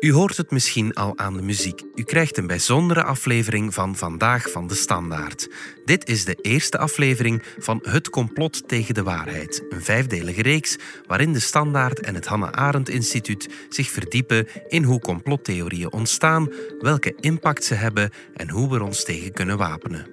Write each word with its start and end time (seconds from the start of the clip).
U 0.00 0.12
hoort 0.12 0.36
het 0.36 0.50
misschien 0.50 0.94
al 0.94 1.18
aan 1.18 1.36
de 1.36 1.42
muziek. 1.42 1.82
U 1.94 2.02
krijgt 2.02 2.36
een 2.36 2.46
bijzondere 2.46 3.02
aflevering 3.02 3.74
van 3.74 3.96
Vandaag 3.96 4.50
van 4.50 4.66
de 4.66 4.74
Standaard. 4.74 5.48
Dit 5.84 6.08
is 6.08 6.24
de 6.24 6.34
eerste 6.34 6.78
aflevering 6.78 7.42
van 7.58 7.78
Het 7.82 8.10
Complot 8.10 8.68
tegen 8.68 8.94
de 8.94 9.02
Waarheid. 9.02 9.64
Een 9.68 9.82
vijfdelige 9.82 10.42
reeks 10.42 10.76
waarin 11.06 11.32
de 11.32 11.40
Standaard 11.40 12.00
en 12.00 12.14
het 12.14 12.26
Hannah 12.26 12.50
Arendt 12.50 12.88
Instituut 12.88 13.48
zich 13.68 13.90
verdiepen 13.90 14.46
in 14.68 14.82
hoe 14.82 15.00
complottheorieën 15.00 15.92
ontstaan, 15.92 16.48
welke 16.78 17.14
impact 17.20 17.64
ze 17.64 17.74
hebben 17.74 18.10
en 18.34 18.50
hoe 18.50 18.70
we 18.70 18.82
ons 18.82 19.04
tegen 19.04 19.32
kunnen 19.32 19.58
wapenen. 19.58 20.06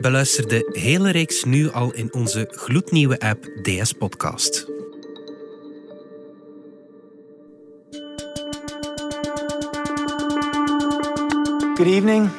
Beluister 0.00 0.48
de 0.48 0.70
hele 0.72 1.10
reeks 1.10 1.44
nu 1.44 1.70
al 1.70 1.92
in 1.92 2.12
onze 2.12 2.48
gloednieuwe 2.50 3.18
app 3.18 3.44
DS 3.62 3.92
Podcast. 3.92 4.77
Good 11.78 11.90
evening. 11.90 12.30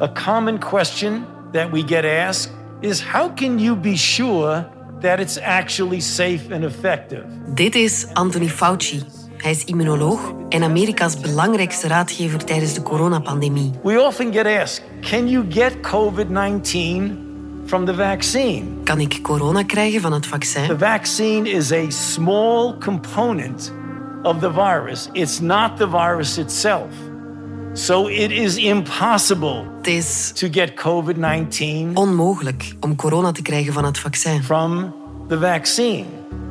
A 0.00 0.08
common 0.08 0.58
question 0.58 1.26
that 1.52 1.70
we 1.70 1.82
get 1.82 2.04
asked 2.04 2.52
is 2.80 3.02
how 3.02 3.28
can 3.28 3.58
you 3.58 3.76
be 3.76 3.96
sure 3.96 4.64
that 5.00 5.20
it's 5.20 5.38
actually 5.42 6.00
safe 6.00 6.50
and 6.50 6.64
effective? 6.64 7.24
Dit 7.54 7.74
is 7.74 8.06
Anthony 8.12 8.48
Fauci. 8.48 9.02
Hij 9.36 9.50
is 9.50 9.64
immunoloog 9.64 10.32
en 10.48 10.62
Amerika's 10.62 11.20
belangrijkste 11.20 11.88
raadgever 11.88 12.44
tijdens 12.44 12.74
de 12.74 12.82
coronapandemie. 12.82 13.70
We 13.82 14.02
often 14.02 14.32
get 14.32 14.46
asked, 14.46 14.84
can 15.00 15.28
you 15.28 15.44
get 15.50 15.80
COVID-19 15.80 17.66
from 17.66 17.84
the 17.84 17.94
vaccine? 17.94 18.64
Kan 18.84 19.00
ik 19.00 19.18
corona 19.22 19.62
krijgen 19.62 20.00
van 20.00 20.12
het 20.12 20.26
vaccin? 20.26 20.66
The 20.66 20.78
vaccine 20.78 21.50
is 21.50 21.72
a 21.72 21.90
small 21.90 22.78
component 22.78 23.72
of 24.22 24.38
the 24.38 24.52
virus. 24.52 25.08
It's 25.12 25.40
not 25.40 25.76
the 25.76 25.88
virus 25.88 26.38
itself. 26.38 26.88
So 27.76 28.06
it 28.08 28.30
is 28.30 28.56
impossible 28.56 29.64
Het 29.76 29.86
is 29.86 30.32
to 30.34 30.48
get 30.50 30.72
COVID-19 30.74 31.92
onmogelijk 31.94 32.74
om 32.80 32.96
corona 32.96 33.32
te 33.32 33.42
krijgen 33.42 33.72
van 33.72 33.84
het 33.84 33.98
vaccin. 33.98 34.42
from 34.42 34.94
the 35.28 35.38
vaccine. 35.40 36.04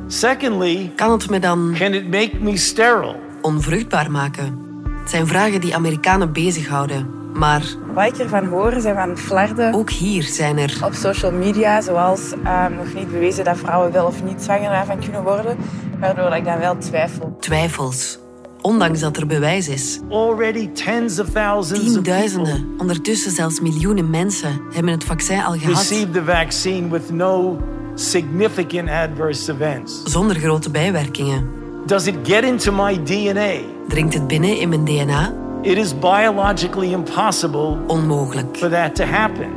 Secondly, 0.06 0.92
Kan 0.96 1.10
het 1.12 1.30
me 1.30 1.38
dan 1.38 1.74
can 1.78 1.94
it 1.94 2.04
make 2.10 2.30
me 2.40 2.56
sterile? 2.56 3.16
onvruchtbaar 3.42 4.10
maken? 4.10 4.58
Het 5.00 5.10
zijn 5.10 5.26
vragen 5.26 5.60
die 5.60 5.74
Amerikanen 5.74 6.32
bezighouden. 6.32 7.10
Maar 7.34 7.62
Wat 7.94 8.06
ik 8.06 8.16
ervan 8.18 8.46
hoor 8.46 8.80
zijn 8.80 8.94
van 8.94 9.16
flarden 9.18 9.74
ook 9.74 9.90
hier 9.90 10.22
zijn 10.22 10.58
er 10.58 10.78
op 10.84 10.92
social 10.94 11.32
media, 11.32 11.80
zoals 11.80 12.20
ehm, 12.44 12.74
nog 12.76 12.94
niet 12.94 13.10
bewezen 13.10 13.44
dat 13.44 13.56
vrouwen 13.58 13.92
wel 13.92 14.06
of 14.06 14.22
niet 14.24 14.42
zwanger 14.42 14.70
daarvan 14.70 14.98
kunnen 14.98 15.22
worden, 15.22 15.56
waardoor 16.00 16.34
ik 16.36 16.44
dan 16.44 16.58
wel 16.58 16.76
twijfel. 16.78 17.36
twijfels. 17.40 18.18
Ondanks 18.66 19.00
dat 19.00 19.16
er 19.16 19.26
bewijs 19.26 19.68
is. 19.68 20.00
Already 20.10 20.68
tens 20.68 21.18
of 21.18 21.28
thousands 21.30 21.70
of 21.70 21.78
people 21.78 21.92
Tienduizenden, 21.92 22.74
ondertussen 22.78 23.30
zelfs 23.30 23.60
miljoenen 23.60 24.10
mensen 24.10 24.60
hebben 24.72 24.92
het 24.92 25.04
vaccin 25.04 25.42
al 25.42 25.52
gehad. 25.52 25.76
received 25.76 26.12
the 26.12 26.24
vaccine 26.24 26.88
with 26.88 27.10
no 27.10 27.60
significant 27.94 28.88
adverse 28.88 29.52
events. 29.52 30.02
Zonder 30.04 30.36
grote 30.36 30.70
bijwerkingen. 30.70 31.50
Does 31.86 32.06
it 32.06 32.14
get 32.22 32.44
into 32.44 32.72
my 32.72 33.02
DNA? 33.02 33.52
Dringt 33.88 34.14
het 34.14 34.26
binnen 34.26 34.58
in 34.58 34.68
mijn 34.68 34.84
DNA? 34.84 35.34
It 35.62 35.76
is 35.76 35.98
biologically 35.98 36.92
impossible 36.92 37.76
Onmogelijk. 37.86 38.56
for 38.56 38.70
that 38.70 38.94
to 38.94 39.04
happen. 39.04 39.48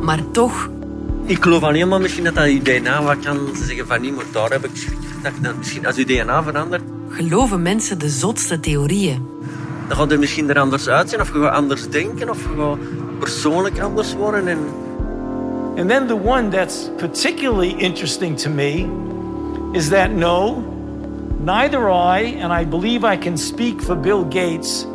Maar 0.00 0.20
toch 0.30 0.68
Ik 1.24 1.42
geloof 1.42 1.62
alleen 1.62 1.88
maar 1.88 2.00
misschien 2.00 2.24
dat 2.24 2.34
dat 2.34 2.46
je 2.46 2.62
DNA 2.62 3.02
wat 3.02 3.18
kan 3.18 3.38
ze 3.56 3.64
zeggen 3.64 3.86
van 3.86 4.00
niet, 4.00 4.14
maar 4.14 4.24
daar 4.32 4.50
heb 4.50 4.64
ik 4.64 4.70
schrik 4.74 4.96
dat 5.42 5.56
misschien 5.56 5.86
als 5.86 5.96
je 5.96 6.04
DNA 6.04 6.42
verandert, 6.42 6.82
geloven 7.16 7.62
mensen 7.62 7.98
de 7.98 8.08
zotste 8.08 8.60
theorieën. 8.60 9.26
dan 9.88 9.96
gaat 9.96 10.10
het 10.10 10.20
misschien 10.20 10.48
er 10.48 10.58
anders 10.58 10.88
uitzien 10.88 11.20
of 11.20 11.32
je 11.32 11.40
gaat 11.40 11.54
anders 11.54 11.88
denken 11.88 12.30
of 12.30 12.38
je 12.42 12.48
gaat 12.58 12.78
persoonlijk 13.18 13.80
anders 13.80 14.14
worden 14.14 14.48
en 14.48 14.58
And 15.76 15.88
then 15.88 16.06
the 16.06 16.16
one 16.16 16.48
that's 16.48 16.90
particularly 16.96 17.74
interesting 17.78 18.36
to 18.38 18.50
me 18.50 18.86
is 19.72 19.88
that 19.88 20.10
no, 20.10 20.64
neither 21.44 21.90
I, 21.90 22.40
and 22.42 22.52
I 22.52 22.64
believe 22.64 23.12
I 23.12 23.18
can 23.18 23.38
speak 23.38 23.82
for 23.82 24.00
Bill 24.00 24.24
Gates, 24.30 24.86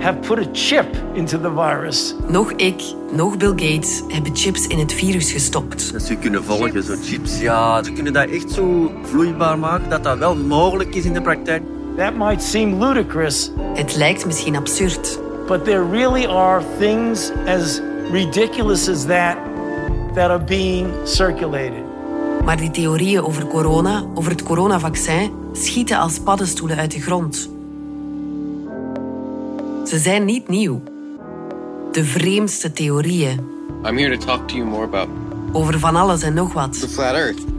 have 0.00 0.20
put 0.20 0.38
a 0.38 0.46
chip 0.52 0.86
into 1.14 1.40
the 1.40 1.50
virus. 1.54 2.14
Nog 2.28 2.52
ik, 2.52 2.82
nog 3.12 3.36
Bill 3.36 3.52
Gates 3.56 4.02
hebben 4.08 4.36
chips 4.36 4.66
in 4.66 4.78
het 4.78 4.92
virus 4.92 5.32
gestopt. 5.32 5.92
dat 5.92 6.02
ze 6.02 6.16
kunnen 6.16 6.44
volgen, 6.44 6.82
zo 6.82 6.94
chips. 7.02 7.40
Ja, 7.40 7.82
ze 7.82 7.92
kunnen 7.92 8.12
dat 8.12 8.28
echt 8.28 8.50
zo 8.50 8.92
vloeibaar 9.02 9.58
maken 9.58 9.90
dat 9.90 10.02
dat 10.04 10.18
wel 10.18 10.36
mogelijk 10.36 10.94
is 10.94 11.04
in 11.04 11.12
de 11.12 11.22
praktijk. 11.22 11.62
That 11.96 12.14
might 12.16 12.42
seem 12.42 12.82
ludicrous, 12.84 13.50
Het 13.74 13.96
lijkt 13.96 14.26
misschien 14.26 14.56
absurd, 14.56 15.18
but 15.46 15.64
there 15.64 15.88
really 15.90 16.26
are 16.26 16.62
things 16.78 17.30
as 17.46 17.80
ridiculous 18.10 18.88
as 18.88 19.04
that 19.04 19.36
that 20.14 20.30
are 20.30 20.44
being 20.44 20.88
circulated. 21.04 21.82
maar 22.44 22.56
die 22.56 22.70
theorieën 22.70 23.22
over 23.22 23.46
corona, 23.46 24.04
over 24.14 24.30
het 24.30 24.42
coronavaccin, 24.42 25.32
schieten 25.52 25.98
als 25.98 26.18
paddenstoelen 26.18 26.76
uit 26.76 26.90
de 26.90 27.00
grond. 27.00 27.48
Ze 29.84 29.98
zijn 29.98 30.24
niet 30.24 30.48
nieuw. 30.48 30.82
De 31.92 32.04
vreemdste 32.04 32.72
theorieën 32.72 33.40
I'm 33.86 33.96
here 33.98 34.16
to 34.16 34.24
talk 34.26 34.48
to 34.48 34.56
you 34.56 34.66
more 34.68 34.84
about 34.84 35.08
over 35.52 35.78
van 35.78 35.96
alles 35.96 36.22
en 36.22 36.34
nog 36.34 36.48
the 36.48 36.54
wat. 36.54 36.76
flat 36.76 37.14
earth. 37.14 37.53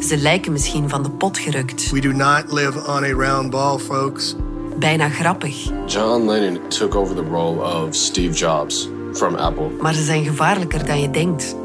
Ze 0.00 0.16
lijken 0.16 0.52
misschien 0.52 0.88
van 0.88 1.02
de 1.02 1.10
pot 1.10 1.38
gerukt. 1.38 1.90
We 1.90 2.00
do 2.00 2.12
not 2.12 2.52
live 2.52 2.78
on 2.78 3.04
a 3.04 3.12
round 3.26 3.50
ball, 3.50 3.78
folks. 3.78 4.34
Bijna 4.78 5.08
grappig, 5.08 5.70
John 5.86 6.26
Lennon 6.28 6.68
took 6.68 6.94
over 6.94 7.14
the 7.14 7.22
role 7.30 7.84
of 7.84 7.94
Steve 7.94 8.34
Jobs 8.34 8.88
from 9.12 9.34
Apple. 9.34 9.68
maar 9.80 9.94
ze 9.94 10.02
zijn 10.02 10.24
gevaarlijker 10.24 10.86
dan 10.86 11.00
je 11.00 11.10
denkt. 11.10 11.56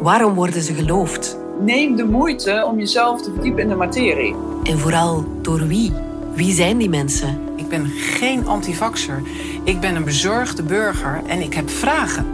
Waarom 0.00 0.34
worden 0.34 0.62
ze 0.62 0.74
geloofd? 0.74 1.36
Neem 1.60 1.96
de 1.96 2.04
moeite 2.04 2.64
om 2.66 2.78
jezelf 2.78 3.22
te 3.22 3.30
verdiepen 3.32 3.62
in 3.62 3.68
de 3.68 3.74
materie. 3.74 4.34
En 4.64 4.78
vooral 4.78 5.24
door 5.42 5.66
wie? 5.66 5.92
Wie 6.34 6.52
zijn 6.52 6.78
die 6.78 6.88
mensen? 6.88 7.38
Ik 7.56 7.68
ben 7.68 7.86
geen 7.86 8.46
antivaxer. 8.46 9.22
Ik 9.64 9.80
ben 9.80 9.96
een 9.96 10.04
bezorgde 10.04 10.62
burger 10.62 11.22
en 11.26 11.40
ik 11.40 11.54
heb 11.54 11.70
vragen. 11.70 12.26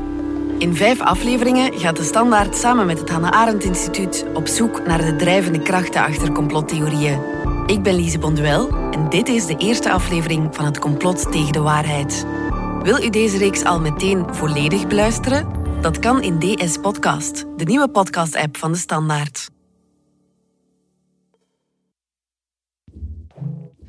In 0.59 0.77
vijf 0.77 1.01
afleveringen 1.01 1.79
gaat 1.79 1.97
de 1.97 2.03
Standaard 2.03 2.57
samen 2.57 2.87
met 2.87 2.99
het 2.99 3.11
Hannah 3.11 3.31
Arendt 3.31 3.65
Instituut 3.65 4.27
op 4.35 4.47
zoek 4.47 4.87
naar 4.87 5.05
de 5.05 5.17
drijvende 5.17 5.63
krachten 5.63 6.03
achter 6.03 6.33
complottheorieën. 6.33 7.21
Ik 7.67 7.83
ben 7.83 7.95
Lise 7.95 8.19
Bonduel 8.19 8.69
en 8.91 9.09
dit 9.09 9.29
is 9.29 9.47
de 9.47 9.57
eerste 9.57 9.91
aflevering 9.91 10.55
van 10.55 10.65
het 10.65 10.79
complot 10.79 11.33
tegen 11.33 11.53
de 11.53 11.61
waarheid. 11.61 12.27
Wil 12.83 13.03
u 13.03 13.11
deze 13.11 13.39
reeks 13.39 13.65
al 13.65 13.81
meteen 13.81 14.35
volledig 14.35 14.87
beluisteren? 14.87 15.49
Dat 15.81 15.99
kan 15.99 16.23
in 16.23 16.39
DS 16.39 16.79
Podcast, 16.79 17.45
de 17.57 17.65
nieuwe 17.65 17.89
podcast-app 17.89 18.57
van 18.57 18.73
de 18.73 18.79
Standaard. 18.79 19.49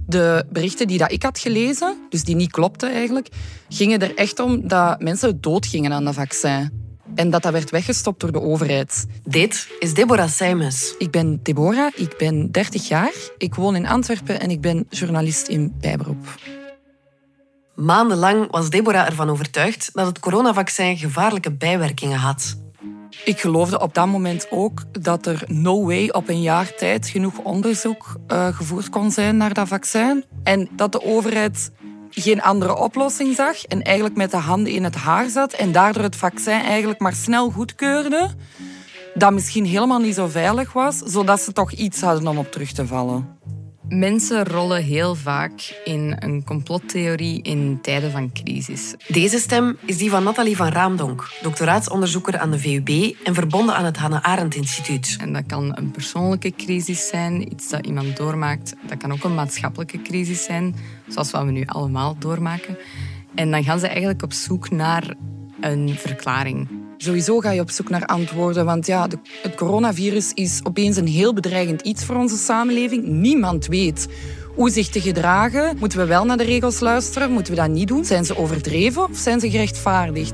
De 0.07 0.45
berichten 0.49 0.87
die 0.87 0.97
dat 0.97 1.11
ik 1.11 1.23
had 1.23 1.39
gelezen, 1.39 1.97
dus 2.09 2.23
die 2.23 2.35
niet 2.35 2.51
klopten 2.51 2.91
eigenlijk, 2.91 3.27
gingen 3.69 3.99
er 3.99 4.15
echt 4.15 4.39
om 4.39 4.67
dat 4.67 5.01
mensen 5.01 5.41
doodgingen 5.41 5.93
aan 5.93 6.05
dat 6.05 6.13
vaccin. 6.13 6.85
En 7.15 7.29
dat 7.29 7.43
dat 7.43 7.51
werd 7.51 7.69
weggestopt 7.69 8.19
door 8.19 8.31
de 8.31 8.41
overheid. 8.41 9.05
Dit 9.23 9.67
is 9.79 9.93
Deborah 9.93 10.29
Simons. 10.29 10.95
Ik 10.97 11.11
ben 11.11 11.39
Deborah, 11.43 11.91
ik 11.95 12.17
ben 12.17 12.51
30 12.51 12.87
jaar, 12.87 13.13
ik 13.37 13.55
woon 13.55 13.75
in 13.75 13.87
Antwerpen 13.87 14.39
en 14.39 14.49
ik 14.49 14.61
ben 14.61 14.85
journalist 14.89 15.47
in 15.47 15.75
bijberoep. 15.79 16.35
Maandenlang 17.75 18.51
was 18.51 18.69
Deborah 18.69 19.05
ervan 19.05 19.29
overtuigd 19.29 19.89
dat 19.93 20.05
het 20.05 20.19
coronavaccin 20.19 20.97
gevaarlijke 20.97 21.51
bijwerkingen 21.51 22.17
had. 22.17 22.57
Ik 23.25 23.39
geloofde 23.39 23.79
op 23.79 23.93
dat 23.93 24.07
moment 24.07 24.47
ook 24.49 24.83
dat 24.91 25.25
er 25.25 25.43
no 25.47 25.85
way 25.85 26.09
op 26.09 26.29
een 26.29 26.41
jaar 26.41 26.75
tijd 26.75 27.07
genoeg 27.07 27.37
onderzoek 27.37 28.15
eh, 28.27 28.47
gevoerd 28.47 28.89
kon 28.89 29.11
zijn 29.11 29.37
naar 29.37 29.53
dat 29.53 29.67
vaccin. 29.67 30.25
En 30.43 30.69
dat 30.71 30.91
de 30.91 31.03
overheid 31.03 31.71
geen 32.09 32.41
andere 32.41 32.75
oplossing 32.75 33.35
zag 33.35 33.65
en 33.65 33.81
eigenlijk 33.81 34.15
met 34.15 34.31
de 34.31 34.37
handen 34.37 34.73
in 34.73 34.83
het 34.83 34.95
haar 34.95 35.29
zat 35.29 35.53
en 35.53 35.71
daardoor 35.71 36.03
het 36.03 36.15
vaccin 36.15 36.61
eigenlijk 36.61 36.99
maar 36.99 37.13
snel 37.13 37.49
goedkeurde. 37.49 38.29
Dat 39.13 39.33
misschien 39.33 39.65
helemaal 39.65 39.99
niet 39.99 40.15
zo 40.15 40.27
veilig 40.27 40.73
was, 40.73 40.97
zodat 40.97 41.41
ze 41.41 41.51
toch 41.51 41.71
iets 41.71 42.01
hadden 42.01 42.27
om 42.27 42.37
op 42.37 42.51
terug 42.51 42.71
te 42.71 42.87
vallen. 42.87 43.36
Mensen 43.89 44.45
rollen 44.45 44.83
heel 44.83 45.15
vaak 45.15 45.81
in 45.83 46.15
een 46.19 46.43
complottheorie 46.43 47.41
in 47.41 47.79
tijden 47.81 48.11
van 48.11 48.31
crisis. 48.31 48.95
Deze 49.07 49.39
stem 49.39 49.77
is 49.85 49.97
die 49.97 50.09
van 50.09 50.23
Nathalie 50.23 50.55
van 50.55 50.67
Raamdonk, 50.67 51.31
doctoraatsonderzoeker 51.41 52.37
aan 52.37 52.51
de 52.51 52.59
VUB 52.59 53.15
en 53.23 53.33
verbonden 53.33 53.75
aan 53.75 53.85
het 53.85 53.97
Hannah 53.97 54.23
Arendt 54.23 54.55
Instituut. 54.55 55.17
En 55.19 55.33
dat 55.33 55.43
kan 55.45 55.77
een 55.77 55.91
persoonlijke 55.91 56.51
crisis 56.51 57.07
zijn, 57.07 57.51
iets 57.51 57.69
dat 57.69 57.85
iemand 57.85 58.17
doormaakt. 58.17 58.75
Dat 58.87 58.97
kan 58.97 59.11
ook 59.11 59.23
een 59.23 59.35
maatschappelijke 59.35 60.01
crisis 60.01 60.43
zijn, 60.43 60.75
zoals 61.07 61.31
wat 61.31 61.43
we 61.43 61.51
nu 61.51 61.65
allemaal 61.65 62.15
doormaken. 62.19 62.77
En 63.35 63.51
dan 63.51 63.63
gaan 63.63 63.79
ze 63.79 63.87
eigenlijk 63.87 64.23
op 64.23 64.33
zoek 64.33 64.69
naar 64.69 65.13
een 65.61 65.95
verklaring. 65.95 66.67
Sowieso 66.97 67.39
ga 67.39 67.51
je 67.51 67.61
op 67.61 67.69
zoek 67.69 67.89
naar 67.89 68.05
antwoorden, 68.05 68.65
want 68.65 68.85
ja, 68.85 69.07
de- 69.07 69.17
het 69.41 69.55
coronavirus 69.55 70.31
is 70.33 70.59
opeens 70.63 70.97
een 70.97 71.07
heel 71.07 71.33
bedreigend 71.33 71.81
iets 71.81 72.05
voor 72.05 72.15
onze 72.15 72.37
samenleving. 72.37 73.05
Niemand 73.05 73.65
weet 73.67 74.07
hoe 74.55 74.69
zich 74.69 74.87
te 74.89 75.01
gedragen. 75.01 75.75
Moeten 75.79 75.99
we 75.99 76.05
wel 76.05 76.25
naar 76.25 76.37
de 76.37 76.43
regels 76.43 76.79
luisteren? 76.79 77.31
Moeten 77.31 77.53
we 77.53 77.59
dat 77.59 77.69
niet 77.69 77.87
doen? 77.87 78.05
Zijn 78.05 78.25
ze 78.25 78.37
overdreven 78.37 79.03
of 79.03 79.17
zijn 79.17 79.39
ze 79.39 79.49
gerechtvaardigd? 79.49 80.33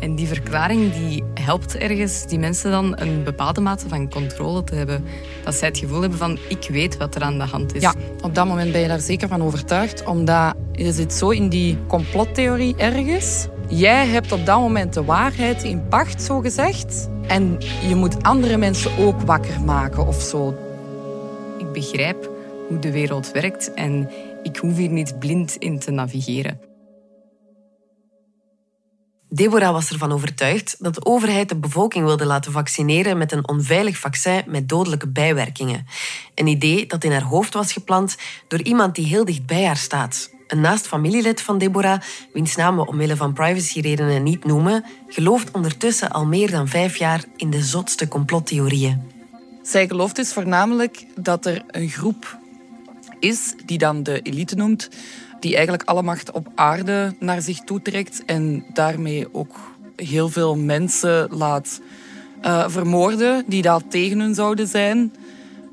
En 0.00 0.14
die 0.14 0.26
verklaring 0.26 0.92
die 0.94 1.22
helpt 1.34 1.76
ergens 1.76 2.26
die 2.26 2.38
mensen 2.38 2.70
dan 2.70 2.98
een 3.00 3.24
bepaalde 3.24 3.60
mate 3.60 3.88
van 3.88 4.10
controle 4.10 4.64
te 4.64 4.74
hebben. 4.74 5.04
Dat 5.44 5.54
zij 5.54 5.68
het 5.68 5.78
gevoel 5.78 6.00
hebben 6.00 6.18
van 6.18 6.38
ik 6.48 6.68
weet 6.70 6.96
wat 6.96 7.14
er 7.14 7.22
aan 7.22 7.38
de 7.38 7.44
hand 7.44 7.74
is. 7.74 7.82
Ja, 7.82 7.94
op 8.22 8.34
dat 8.34 8.46
moment 8.46 8.72
ben 8.72 8.80
je 8.80 8.88
daar 8.88 9.00
zeker 9.00 9.28
van 9.28 9.42
overtuigd. 9.42 10.04
Omdat 10.04 10.54
je 10.72 10.92
zit 10.92 11.12
zo 11.12 11.30
in 11.30 11.48
die 11.48 11.78
complottheorie 11.86 12.76
ergens. 12.76 13.46
Jij 13.68 14.06
hebt 14.06 14.32
op 14.32 14.46
dat 14.46 14.58
moment 14.58 14.94
de 14.94 15.04
waarheid 15.04 15.62
in 15.62 15.88
pacht, 15.88 16.22
zo 16.22 16.40
gezegd. 16.40 17.08
En 17.26 17.58
je 17.88 17.94
moet 17.94 18.22
andere 18.22 18.56
mensen 18.56 18.98
ook 18.98 19.20
wakker 19.20 19.60
maken 19.60 20.06
of 20.06 20.20
zo. 20.20 20.58
Ik 21.58 21.72
begrijp 21.72 22.30
hoe 22.68 22.78
de 22.78 22.92
wereld 22.92 23.30
werkt 23.32 23.74
en 23.74 24.10
ik 24.42 24.56
hoef 24.56 24.76
hier 24.76 24.90
niet 24.90 25.18
blind 25.18 25.56
in 25.56 25.78
te 25.78 25.90
navigeren. 25.90 26.60
Deborah 29.28 29.72
was 29.72 29.90
ervan 29.90 30.12
overtuigd 30.12 30.76
dat 30.78 30.94
de 30.94 31.04
overheid 31.04 31.48
de 31.48 31.56
bevolking 31.56 32.04
wilde 32.04 32.26
laten 32.26 32.52
vaccineren 32.52 33.18
met 33.18 33.32
een 33.32 33.48
onveilig 33.48 33.98
vaccin 33.98 34.42
met 34.46 34.68
dodelijke 34.68 35.08
bijwerkingen. 35.08 35.86
Een 36.34 36.46
idee 36.46 36.86
dat 36.86 37.04
in 37.04 37.12
haar 37.12 37.22
hoofd 37.22 37.54
was 37.54 37.72
geplant 37.72 38.16
door 38.48 38.62
iemand 38.62 38.94
die 38.94 39.06
heel 39.06 39.24
dicht 39.24 39.46
bij 39.46 39.64
haar 39.64 39.76
staat. 39.76 40.36
Een 40.48 40.60
naast 40.60 40.86
familielid 40.86 41.42
van 41.42 41.58
Deborah, 41.58 42.00
wiens 42.32 42.56
naam 42.56 42.76
we 42.76 42.86
omwille 42.86 43.16
van 43.16 43.32
privacyredenen 43.32 44.22
niet 44.22 44.44
noemen, 44.44 44.84
gelooft 45.08 45.50
ondertussen 45.50 46.10
al 46.10 46.26
meer 46.26 46.50
dan 46.50 46.68
vijf 46.68 46.96
jaar 46.96 47.24
in 47.36 47.50
de 47.50 47.62
zotste 47.62 48.08
complottheorieën. 48.08 49.02
Zij 49.62 49.86
gelooft 49.88 50.16
dus 50.16 50.32
voornamelijk 50.32 51.06
dat 51.14 51.46
er 51.46 51.62
een 51.66 51.88
groep 51.88 52.38
is, 53.20 53.54
die 53.66 53.78
dan 53.78 54.02
de 54.02 54.20
elite 54.20 54.54
noemt, 54.54 54.88
die 55.40 55.54
eigenlijk 55.54 55.88
alle 55.88 56.02
macht 56.02 56.30
op 56.30 56.48
aarde 56.54 57.14
naar 57.20 57.42
zich 57.42 57.60
toetrekt 57.60 58.24
en 58.24 58.64
daarmee 58.72 59.34
ook 59.34 59.56
heel 59.96 60.28
veel 60.28 60.56
mensen 60.56 61.28
laat 61.30 61.80
uh, 62.44 62.68
vermoorden 62.68 63.44
die 63.46 63.62
daar 63.62 63.88
tegen 63.88 64.20
hun 64.20 64.34
zouden 64.34 64.66
zijn. 64.66 65.12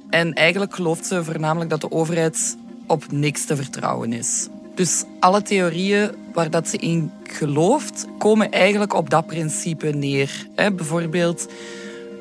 En 0.10 0.34
eigenlijk 0.34 0.76
gelooft 0.76 1.06
ze 1.06 1.24
voornamelijk 1.24 1.70
dat 1.70 1.82
de 1.82 1.92
overheid 1.92 2.58
op 2.88 3.12
niks 3.12 3.46
te 3.46 3.56
vertrouwen 3.56 4.14
is. 4.14 4.48
Dus 4.76 5.04
alle 5.20 5.42
theorieën 5.42 6.12
waar 6.34 6.50
dat 6.50 6.68
ze 6.68 6.78
in 6.78 7.12
gelooft, 7.24 8.06
komen 8.18 8.52
eigenlijk 8.52 8.94
op 8.94 9.10
dat 9.10 9.26
principe 9.26 9.88
neer. 9.88 10.48
bijvoorbeeld, 10.56 11.48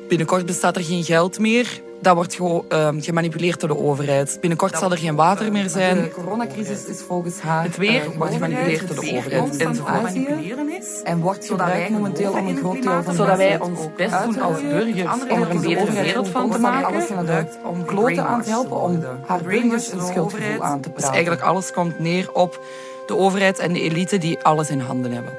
binnenkort 0.07 0.45
bestaat 0.45 0.75
er 0.75 0.83
geen 0.83 1.03
geld 1.03 1.39
meer 1.39 1.83
dat 2.01 2.15
wordt 2.15 2.35
gewoon 2.35 2.65
uh, 2.69 2.89
gemanipuleerd 2.97 3.59
door 3.59 3.69
de 3.69 3.77
overheid. 3.77 4.37
Binnenkort 4.41 4.77
zal 4.77 4.91
er 4.91 4.97
geen 4.97 5.15
water 5.15 5.51
meer 5.51 5.69
zijn. 5.69 6.01
De 6.01 6.09
coronacrisis 6.09 6.85
is 6.85 7.01
volgens 7.07 7.39
haar... 7.39 7.63
Het 7.63 7.77
weer 7.77 8.03
wordt 8.17 8.33
gemanipuleerd 8.33 8.87
door 8.87 9.03
de 9.03 9.17
overheid. 9.17 9.57
En 9.57 10.69
is. 10.69 11.01
En 11.03 11.19
wordt 11.19 11.45
gebruikt 11.45 11.89
momenteel 11.89 12.31
om 12.31 12.47
een 12.47 12.57
groot 12.57 12.81
deel 12.81 13.03
van 13.03 13.15
Zodat 13.15 13.37
wij 13.37 13.59
ons 13.59 13.79
best 13.95 14.23
doen 14.23 14.41
als 14.41 14.61
burgers 14.61 15.23
om 15.29 15.41
er 15.41 15.49
een 15.49 15.61
betere 15.61 15.91
wereld 15.91 16.29
van 16.29 16.51
te 16.51 16.59
maken. 16.59 17.47
Om 17.63 17.85
kloten 17.85 18.25
aan 18.25 18.41
te 18.41 18.49
helpen, 18.49 18.81
om 18.81 19.03
haar 19.25 19.41
burgers 19.41 19.91
een 19.91 20.01
schuldgevoel 20.01 20.63
aan 20.63 20.81
te 20.81 20.89
praten. 20.89 20.93
Dus 20.93 21.09
eigenlijk 21.09 21.41
alles 21.41 21.71
komt 21.71 21.99
neer 21.99 22.31
op 22.33 22.59
de 23.05 23.17
overheid 23.17 23.59
en 23.59 23.73
de 23.73 23.81
elite 23.81 24.17
die 24.17 24.39
alles 24.41 24.69
in 24.69 24.79
handen 24.79 25.11
hebben. 25.11 25.33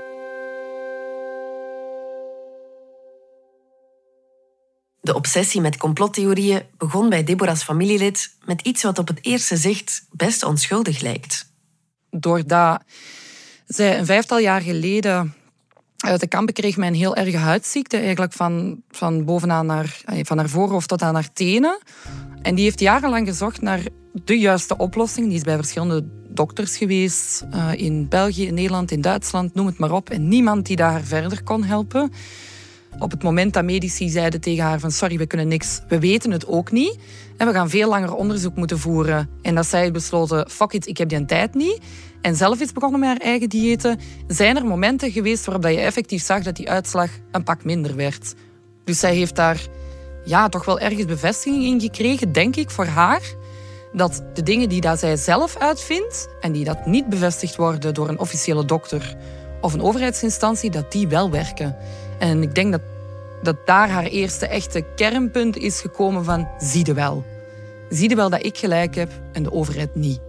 De 5.06 5.14
obsessie 5.14 5.60
met 5.60 5.76
complottheorieën 5.76 6.62
begon 6.78 7.08
bij 7.08 7.24
Deborah's 7.24 7.62
familielid 7.62 8.36
met 8.44 8.60
iets 8.60 8.82
wat 8.82 8.98
op 8.98 9.08
het 9.08 9.18
eerste 9.22 9.56
zicht 9.56 10.06
best 10.10 10.44
onschuldig 10.44 11.00
lijkt. 11.00 11.52
Doordat 12.10 12.82
zij 13.66 13.98
een 13.98 14.06
vijftal 14.06 14.38
jaar 14.38 14.60
geleden 14.60 15.34
uit 15.96 16.20
de 16.20 16.26
kampen 16.26 16.54
kreeg 16.54 16.76
met 16.76 16.88
een 16.88 16.94
heel 16.94 17.16
erge 17.16 17.36
huidziekte, 17.36 17.96
eigenlijk 17.96 18.32
van, 18.32 18.82
van 18.90 19.24
bovenaan 19.24 19.66
naar, 19.66 20.00
van 20.04 20.38
haar 20.38 20.48
voorhoofd 20.48 20.88
tot 20.88 21.02
aan 21.02 21.14
haar 21.14 21.32
tenen. 21.32 21.78
En 22.42 22.54
die 22.54 22.64
heeft 22.64 22.80
jarenlang 22.80 23.28
gezocht 23.28 23.60
naar 23.60 23.82
de 24.24 24.38
juiste 24.38 24.76
oplossing. 24.76 25.26
Die 25.26 25.36
is 25.36 25.42
bij 25.42 25.56
verschillende 25.56 26.08
dokters 26.28 26.76
geweest, 26.76 27.44
eh, 27.50 27.72
in 27.76 28.08
België, 28.08 28.46
in 28.46 28.54
Nederland, 28.54 28.90
in 28.90 29.00
Duitsland, 29.00 29.54
noem 29.54 29.66
het 29.66 29.78
maar 29.78 29.92
op. 29.92 30.10
En 30.10 30.28
niemand 30.28 30.66
die 30.66 30.76
daar 30.76 31.02
verder 31.02 31.42
kon 31.42 31.64
helpen. 31.64 32.12
Op 32.98 33.10
het 33.10 33.22
moment 33.22 33.52
dat 33.52 33.64
medici 33.64 34.08
zeiden 34.08 34.40
tegen 34.40 34.64
haar 34.64 34.80
van 34.80 34.90
sorry, 34.90 35.18
we 35.18 35.26
kunnen 35.26 35.48
niks, 35.48 35.80
we 35.88 35.98
weten 35.98 36.30
het 36.30 36.46
ook 36.46 36.70
niet. 36.70 36.98
En 37.36 37.46
we 37.46 37.52
gaan 37.52 37.70
veel 37.70 37.88
langer 37.88 38.14
onderzoek 38.14 38.56
moeten 38.56 38.78
voeren. 38.78 39.28
En 39.42 39.54
dat 39.54 39.66
zij 39.66 39.90
besloten, 39.90 40.50
fuck 40.50 40.72
it, 40.72 40.86
ik 40.86 40.96
heb 40.96 41.08
die 41.08 41.24
tijd 41.24 41.54
niet. 41.54 41.80
En 42.20 42.36
zelf 42.36 42.60
is 42.60 42.72
begonnen 42.72 43.00
met 43.00 43.08
haar 43.08 43.18
eigen 43.18 43.48
diëten. 43.48 43.98
Zijn 44.26 44.56
er 44.56 44.64
momenten 44.64 45.10
geweest 45.10 45.44
waarop 45.44 45.64
je 45.64 45.80
effectief 45.80 46.22
zag 46.22 46.42
dat 46.42 46.56
die 46.56 46.70
uitslag 46.70 47.10
een 47.30 47.42
pak 47.42 47.64
minder 47.64 47.96
werd. 47.96 48.34
Dus 48.84 48.98
zij 48.98 49.14
heeft 49.14 49.36
daar 49.36 49.66
ja, 50.24 50.48
toch 50.48 50.64
wel 50.64 50.78
ergens 50.78 51.04
bevestiging 51.04 51.64
in 51.64 51.80
gekregen, 51.80 52.32
denk 52.32 52.56
ik, 52.56 52.70
voor 52.70 52.86
haar. 52.86 53.22
Dat 53.92 54.22
de 54.34 54.42
dingen 54.42 54.68
die 54.68 54.80
dat 54.80 54.98
zij 54.98 55.16
zelf 55.16 55.56
uitvindt 55.56 56.28
en 56.40 56.52
die 56.52 56.64
dat 56.64 56.86
niet 56.86 57.08
bevestigd 57.08 57.56
worden 57.56 57.94
door 57.94 58.08
een 58.08 58.18
officiële 58.18 58.64
dokter 58.64 59.16
of 59.60 59.72
een 59.72 59.82
overheidsinstantie, 59.82 60.70
dat 60.70 60.92
die 60.92 61.08
wel 61.08 61.30
werken. 61.30 61.76
En 62.18 62.42
ik 62.42 62.54
denk 62.54 62.72
dat, 62.72 62.82
dat 63.42 63.66
daar 63.66 63.90
haar 63.90 64.04
eerste 64.04 64.46
echte 64.46 64.84
kernpunt 64.96 65.56
is 65.56 65.80
gekomen 65.80 66.24
van 66.24 66.48
zie 66.58 66.86
je 66.86 66.94
wel. 66.94 67.24
Zie 67.88 68.08
je 68.08 68.16
wel 68.16 68.30
dat 68.30 68.44
ik 68.44 68.58
gelijk 68.58 68.94
heb 68.94 69.12
en 69.32 69.42
de 69.42 69.52
overheid 69.52 69.94
niet. 69.94 70.20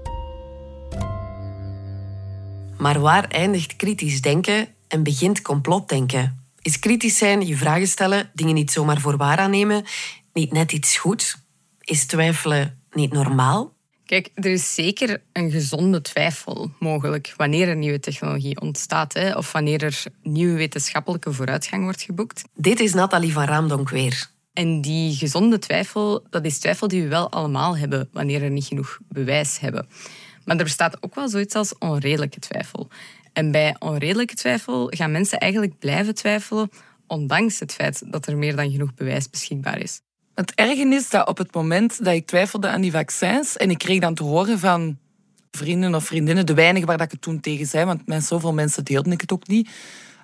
Maar 2.77 2.99
waar 2.99 3.27
eindigt 3.27 3.75
kritisch 3.75 4.21
denken 4.21 4.67
en 4.87 5.03
begint 5.03 5.41
complotdenken? 5.41 6.45
Is 6.61 6.79
kritisch 6.79 7.17
zijn, 7.17 7.47
je 7.47 7.57
vragen 7.57 7.87
stellen, 7.87 8.29
dingen 8.33 8.53
niet 8.53 8.71
zomaar 8.71 8.99
voor 8.99 9.17
waar 9.17 9.37
aannemen, 9.37 9.83
niet 10.33 10.51
net 10.51 10.71
iets 10.71 10.97
goed? 10.97 11.37
Is 11.79 12.05
twijfelen 12.05 12.81
niet 12.91 13.13
normaal? 13.13 13.76
Kijk, 14.07 14.29
er 14.33 14.45
is 14.45 14.73
zeker 14.73 15.21
een 15.33 15.51
gezonde 15.51 16.01
twijfel 16.01 16.71
mogelijk 16.79 17.33
wanneer 17.37 17.67
er 17.67 17.75
nieuwe 17.75 17.99
technologie 17.99 18.61
ontstaat 18.61 19.13
hè, 19.13 19.35
of 19.35 19.51
wanneer 19.51 19.83
er 19.83 20.03
nieuwe 20.23 20.57
wetenschappelijke 20.57 21.33
vooruitgang 21.33 21.83
wordt 21.83 22.01
geboekt. 22.01 22.43
Dit 22.53 22.79
is 22.79 22.93
Nathalie 22.93 23.33
van 23.33 23.43
Raamdonk 23.43 23.89
weer. 23.89 24.29
En 24.53 24.81
die 24.81 25.15
gezonde 25.15 25.59
twijfel, 25.59 26.23
dat 26.29 26.45
is 26.45 26.59
twijfel 26.59 26.87
die 26.87 27.01
we 27.01 27.07
wel 27.07 27.31
allemaal 27.31 27.77
hebben 27.77 28.09
wanneer 28.11 28.43
er 28.43 28.49
niet 28.49 28.65
genoeg 28.65 28.99
bewijs 29.09 29.59
hebben. 29.59 29.87
Maar 30.45 30.57
er 30.57 30.63
bestaat 30.63 31.03
ook 31.03 31.15
wel 31.15 31.29
zoiets 31.29 31.55
als 31.55 31.77
onredelijke 31.77 32.39
twijfel. 32.39 32.87
En 33.33 33.51
bij 33.51 33.75
onredelijke 33.79 34.35
twijfel 34.35 34.87
gaan 34.89 35.11
mensen 35.11 35.37
eigenlijk 35.37 35.79
blijven 35.79 36.15
twijfelen, 36.15 36.69
ondanks 37.07 37.59
het 37.59 37.73
feit 37.73 38.11
dat 38.11 38.27
er 38.27 38.37
meer 38.37 38.55
dan 38.55 38.71
genoeg 38.71 38.93
bewijs 38.93 39.29
beschikbaar 39.29 39.79
is. 39.79 40.01
Het 40.37 40.53
erge 40.55 40.87
is 40.89 41.09
dat 41.09 41.27
op 41.27 41.37
het 41.37 41.53
moment 41.53 42.03
dat 42.05 42.13
ik 42.13 42.25
twijfelde 42.25 42.67
aan 42.67 42.81
die 42.81 42.91
vaccins 42.91 43.57
en 43.57 43.69
ik 43.69 43.77
kreeg 43.77 43.99
dan 43.99 44.13
te 44.13 44.23
horen 44.23 44.59
van 44.59 44.97
vrienden 45.51 45.95
of 45.95 46.05
vriendinnen, 46.05 46.45
de 46.45 46.53
weinigen 46.53 46.87
waar 46.87 47.01
ik 47.01 47.11
het 47.11 47.21
toen 47.21 47.39
tegen 47.39 47.65
zei, 47.65 47.85
want 47.85 48.07
met 48.07 48.23
zoveel 48.23 48.53
mensen 48.53 48.83
deelde 48.83 49.11
ik 49.11 49.21
het 49.21 49.31
ook 49.31 49.47
niet, 49.47 49.69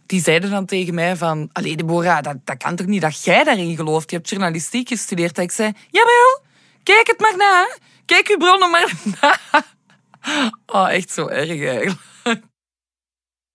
die 0.05 0.21
zeiden 0.21 0.49
dan 0.49 0.65
tegen 0.65 0.93
mij 0.93 1.15
van, 1.15 1.49
allee 1.51 1.75
Deborah, 1.75 2.21
dat, 2.21 2.37
dat 2.43 2.57
kan 2.57 2.75
toch 2.75 2.87
niet 2.87 3.01
dat 3.01 3.23
jij 3.23 3.43
daarin 3.43 3.75
gelooft? 3.75 4.09
Je 4.09 4.15
hebt 4.15 4.29
journalistiek 4.29 4.87
gestudeerd. 4.87 5.35
Dat 5.35 5.43
ik 5.43 5.51
zei, 5.51 5.71
jawel, 5.89 6.41
kijk 6.83 7.07
het 7.07 7.19
maar 7.19 7.37
na. 7.37 7.77
Kijk 8.05 8.27
uw 8.27 8.37
bronnen 8.37 8.71
maar 8.71 8.93
na. 9.21 9.37
Oh, 10.65 10.91
echt 10.91 11.11
zo 11.11 11.27
erg 11.27 11.49
eigenlijk. 11.49 12.41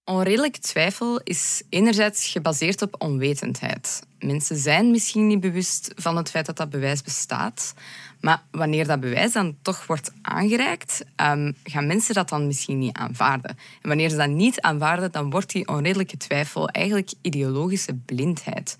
Onredelijke 0.08 0.58
twijfel 0.58 1.20
is 1.24 1.62
enerzijds 1.68 2.26
gebaseerd 2.26 2.82
op 2.82 2.94
onwetendheid. 2.98 4.02
Mensen 4.18 4.56
zijn 4.56 4.90
misschien 4.90 5.26
niet 5.26 5.40
bewust 5.40 5.92
van 5.96 6.16
het 6.16 6.30
feit 6.30 6.46
dat 6.46 6.56
dat 6.56 6.70
bewijs 6.70 7.02
bestaat. 7.02 7.74
Maar 8.20 8.42
wanneer 8.50 8.86
dat 8.86 9.00
bewijs 9.00 9.32
dan 9.32 9.56
toch 9.62 9.86
wordt 9.86 10.12
aangereikt, 10.22 11.04
um, 11.16 11.54
gaan 11.64 11.86
mensen 11.86 12.14
dat 12.14 12.28
dan 12.28 12.46
misschien 12.46 12.78
niet 12.78 12.96
aanvaarden. 12.96 13.50
En 13.82 13.88
wanneer 13.88 14.08
ze 14.08 14.16
dat 14.16 14.28
niet 14.28 14.60
aanvaarden, 14.60 15.12
dan 15.12 15.30
wordt 15.30 15.52
die 15.52 15.68
onredelijke 15.68 16.16
twijfel 16.16 16.68
eigenlijk 16.68 17.12
ideologische 17.20 17.94
blindheid. 17.94 18.76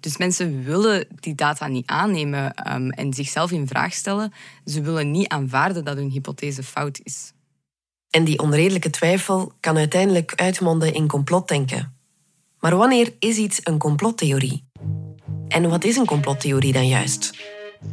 Dus 0.00 0.16
mensen 0.16 0.64
willen 0.64 1.06
die 1.20 1.34
data 1.34 1.66
niet 1.66 1.86
aannemen 1.86 2.72
um, 2.74 2.90
en 2.90 3.12
zichzelf 3.12 3.50
in 3.50 3.66
vraag 3.66 3.92
stellen. 3.92 4.32
Ze 4.64 4.80
willen 4.80 5.10
niet 5.10 5.28
aanvaarden 5.28 5.84
dat 5.84 5.96
hun 5.96 6.10
hypothese 6.10 6.62
fout 6.62 7.00
is. 7.02 7.32
En 8.10 8.24
die 8.24 8.38
onredelijke 8.38 8.90
twijfel 8.90 9.52
kan 9.60 9.76
uiteindelijk 9.76 10.32
uitmonden 10.36 10.94
in 10.94 11.08
complotdenken. 11.08 11.96
Maar 12.60 12.76
wanneer 12.76 13.12
is 13.18 13.36
iets 13.36 13.60
een 13.62 13.78
complottheorie? 13.78 14.64
En 15.48 15.68
wat 15.68 15.84
is 15.84 15.96
een 15.96 16.06
complottheorie 16.06 16.72
dan 16.72 16.88
juist? 16.88 17.32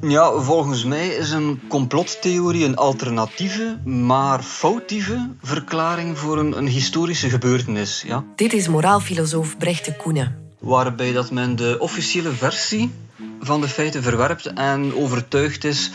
Ja, 0.01 0.39
volgens 0.39 0.83
mij 0.83 1.07
is 1.07 1.31
een 1.31 1.61
complottheorie 1.67 2.65
een 2.65 2.75
alternatieve, 2.75 3.77
maar 3.85 4.43
foutieve 4.43 5.29
verklaring 5.41 6.17
voor 6.17 6.37
een, 6.37 6.57
een 6.57 6.67
historische 6.67 7.29
gebeurtenis. 7.29 8.03
Ja? 8.07 8.23
Dit 8.35 8.53
is 8.53 8.67
moraalfilosoof 8.67 9.57
Brecht 9.57 9.85
de 9.85 9.95
Koenen. 9.95 10.53
Waarbij 10.59 11.11
dat 11.11 11.31
men 11.31 11.55
de 11.55 11.77
officiële 11.79 12.31
versie 12.31 12.91
van 13.39 13.61
de 13.61 13.67
feiten 13.67 14.03
verwerpt 14.03 14.45
en 14.45 14.95
overtuigd 14.95 15.63
is 15.63 15.91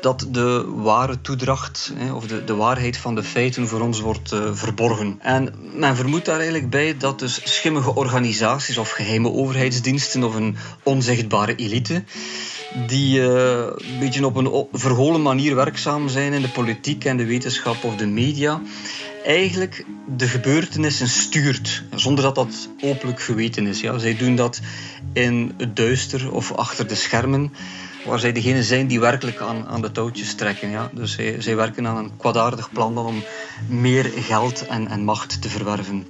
dat 0.00 0.26
de 0.30 0.64
ware 0.66 1.20
toedracht 1.20 1.92
of 2.14 2.26
de, 2.26 2.44
de 2.44 2.54
waarheid 2.54 2.96
van 2.96 3.14
de 3.14 3.22
feiten 3.22 3.68
voor 3.68 3.80
ons 3.80 4.00
wordt 4.00 4.32
uh, 4.32 4.40
verborgen. 4.52 5.18
En 5.22 5.54
men 5.74 5.96
vermoedt 5.96 6.24
daar 6.24 6.38
eigenlijk 6.38 6.70
bij 6.70 6.96
dat 6.96 7.18
dus 7.18 7.40
schimmige 7.44 7.94
organisaties 7.94 8.78
of 8.78 8.90
geheime 8.90 9.32
overheidsdiensten 9.32 10.24
of 10.24 10.34
een 10.34 10.56
onzichtbare 10.82 11.54
elite 11.54 12.04
die 12.86 13.18
uh, 13.18 13.26
een 13.76 13.98
beetje 13.98 14.26
op 14.26 14.36
een 14.36 14.66
verholen 14.72 15.22
manier 15.22 15.54
werkzaam 15.54 16.08
zijn 16.08 16.32
in 16.32 16.42
de 16.42 16.48
politiek 16.48 17.04
en 17.04 17.16
de 17.16 17.26
wetenschap 17.26 17.84
of 17.84 17.96
de 17.96 18.06
media, 18.06 18.60
eigenlijk 19.24 19.84
de 20.16 20.28
gebeurtenissen 20.28 21.08
stuurt, 21.08 21.82
zonder 21.94 22.24
dat 22.24 22.34
dat 22.34 22.68
openlijk 22.80 23.20
geweten 23.20 23.66
is. 23.66 23.80
Ja. 23.80 23.98
Zij 23.98 24.16
doen 24.16 24.36
dat 24.36 24.60
in 25.12 25.54
het 25.56 25.76
duister 25.76 26.32
of 26.32 26.52
achter 26.52 26.86
de 26.86 26.94
schermen, 26.94 27.52
waar 28.08 28.18
zij 28.18 28.32
degene 28.32 28.62
zijn 28.62 28.86
die 28.86 29.00
werkelijk 29.00 29.40
aan, 29.40 29.66
aan 29.66 29.80
de 29.80 29.92
touwtjes 29.92 30.34
trekken. 30.34 30.70
Ja. 30.70 30.90
Dus 30.92 31.12
zij, 31.12 31.40
zij 31.40 31.56
werken 31.56 31.86
aan 31.86 31.96
een 31.96 32.16
kwaadaardig 32.16 32.72
plan 32.72 32.98
om 32.98 33.22
meer 33.68 34.04
geld 34.04 34.66
en, 34.66 34.88
en 34.88 35.04
macht 35.04 35.42
te 35.42 35.48
verwerven. 35.48 36.06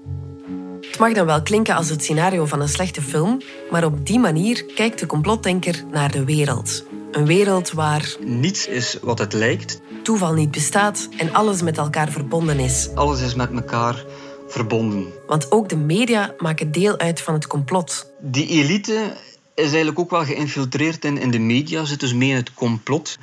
Het 0.81 0.99
mag 0.99 1.13
dan 1.13 1.27
wel 1.27 1.43
klinken 1.43 1.75
als 1.75 1.89
het 1.89 2.03
scenario 2.03 2.47
van 2.47 2.61
een 2.61 2.69
slechte 2.69 3.03
film, 3.03 3.41
maar 3.71 3.85
op 3.85 4.07
die 4.07 4.19
manier 4.19 4.65
kijkt 4.75 4.99
de 4.99 5.07
complotdenker 5.07 5.85
naar 5.91 6.11
de 6.11 6.25
wereld. 6.25 6.85
Een 7.11 7.27
wereld 7.27 7.73
waar 7.73 8.17
niets 8.25 8.67
is 8.67 8.99
wat 9.03 9.19
het 9.19 9.33
lijkt, 9.33 9.81
toeval 10.03 10.33
niet 10.33 10.51
bestaat 10.51 11.09
en 11.17 11.33
alles 11.33 11.63
met 11.63 11.79
elkaar 11.79 12.09
verbonden 12.09 12.59
is. 12.59 12.89
Alles 12.95 13.21
is 13.21 13.35
met 13.35 13.51
elkaar 13.53 14.05
verbonden. 14.49 15.07
Want 15.27 15.53
ook 15.53 15.69
de 15.69 15.77
media 15.77 16.35
maken 16.39 16.73
deel 16.73 16.99
uit 16.99 17.21
van 17.21 17.35
het 17.35 17.47
complot. 17.47 18.13
Die 18.21 18.47
elite 18.47 19.13
is 19.59 19.65
eigenlijk 19.65 19.99
ook 19.99 20.11
wel 20.11 20.25
geïnfiltreerd 20.25 21.05
in, 21.05 21.19
in 21.19 21.31
de 21.31 21.39
media, 21.39 21.85
zit 21.85 22.01
dus 22.01 22.13
mee 22.13 22.29
in 22.29 22.37
het 22.37 22.55
complot. 22.55 23.19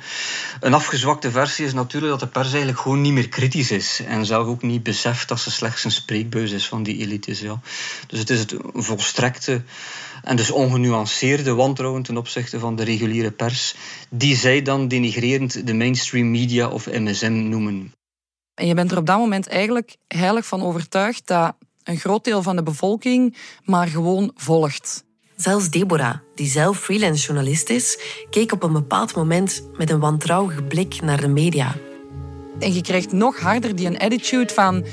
Een 0.60 0.74
afgezwakte 0.74 1.30
versie 1.30 1.64
is 1.64 1.72
natuurlijk 1.72 2.12
dat 2.12 2.20
de 2.20 2.26
pers 2.26 2.48
eigenlijk 2.48 2.80
gewoon 2.80 3.00
niet 3.00 3.12
meer 3.12 3.28
kritisch 3.28 3.70
is 3.70 4.00
en 4.06 4.26
zelf 4.26 4.46
ook 4.46 4.62
niet 4.62 4.82
beseft 4.82 5.28
dat 5.28 5.40
ze 5.40 5.50
slechts 5.50 5.84
een 5.84 5.90
spreekbuis 5.90 6.50
is 6.50 6.68
van 6.68 6.82
die 6.82 6.98
elites. 6.98 7.40
Ja. 7.40 7.60
Dus 8.06 8.18
het 8.18 8.30
is 8.30 8.38
het 8.38 8.54
volstrekte 8.72 9.62
en 10.22 10.36
dus 10.36 10.50
ongenuanceerde 10.50 11.54
wantrouwen 11.54 12.02
ten 12.02 12.16
opzichte 12.16 12.58
van 12.58 12.76
de 12.76 12.84
reguliere 12.84 13.30
pers, 13.30 13.74
die 14.10 14.36
zij 14.36 14.62
dan 14.62 14.88
denigrerend 14.88 15.66
de 15.66 15.74
mainstream 15.74 16.30
media 16.30 16.68
of 16.68 16.86
MSM 16.86 17.48
noemen. 17.48 17.94
En 18.54 18.66
je 18.66 18.74
bent 18.74 18.90
er 18.90 18.98
op 18.98 19.06
dat 19.06 19.18
moment 19.18 19.48
eigenlijk 19.48 19.96
heilig 20.08 20.46
van 20.46 20.62
overtuigd 20.62 21.26
dat 21.26 21.56
een 21.84 21.98
groot 21.98 22.24
deel 22.24 22.42
van 22.42 22.56
de 22.56 22.62
bevolking 22.62 23.36
maar 23.64 23.86
gewoon 23.86 24.30
volgt. 24.34 25.05
Zelfs 25.36 25.70
Deborah, 25.70 26.14
die 26.34 26.46
zelf 26.46 26.78
freelance 26.78 27.26
journalist 27.26 27.70
is, 27.70 27.98
keek 28.30 28.52
op 28.52 28.62
een 28.62 28.72
bepaald 28.72 29.14
moment 29.14 29.68
met 29.76 29.90
een 29.90 30.00
wantrouwige 30.00 30.62
blik 30.62 31.02
naar 31.02 31.20
de 31.20 31.28
media. 31.28 31.74
En 32.58 32.74
je 32.74 32.82
krijgt 32.82 33.12
nog 33.12 33.40
harder 33.40 33.76
die 33.76 33.86
een 33.86 33.98
attitude 33.98 34.54
van... 34.54 34.84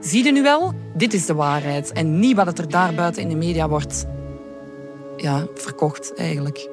Zie 0.00 0.24
je 0.24 0.32
nu 0.32 0.42
wel? 0.42 0.74
Dit 0.96 1.14
is 1.14 1.26
de 1.26 1.34
waarheid. 1.34 1.92
En 1.92 2.18
niet 2.18 2.36
wat 2.36 2.46
het 2.46 2.58
er 2.58 2.68
daar 2.68 2.94
buiten 2.94 3.22
in 3.22 3.28
de 3.28 3.36
media 3.36 3.68
wordt 3.68 4.06
ja, 5.16 5.46
verkocht, 5.54 6.14
eigenlijk. 6.14 6.68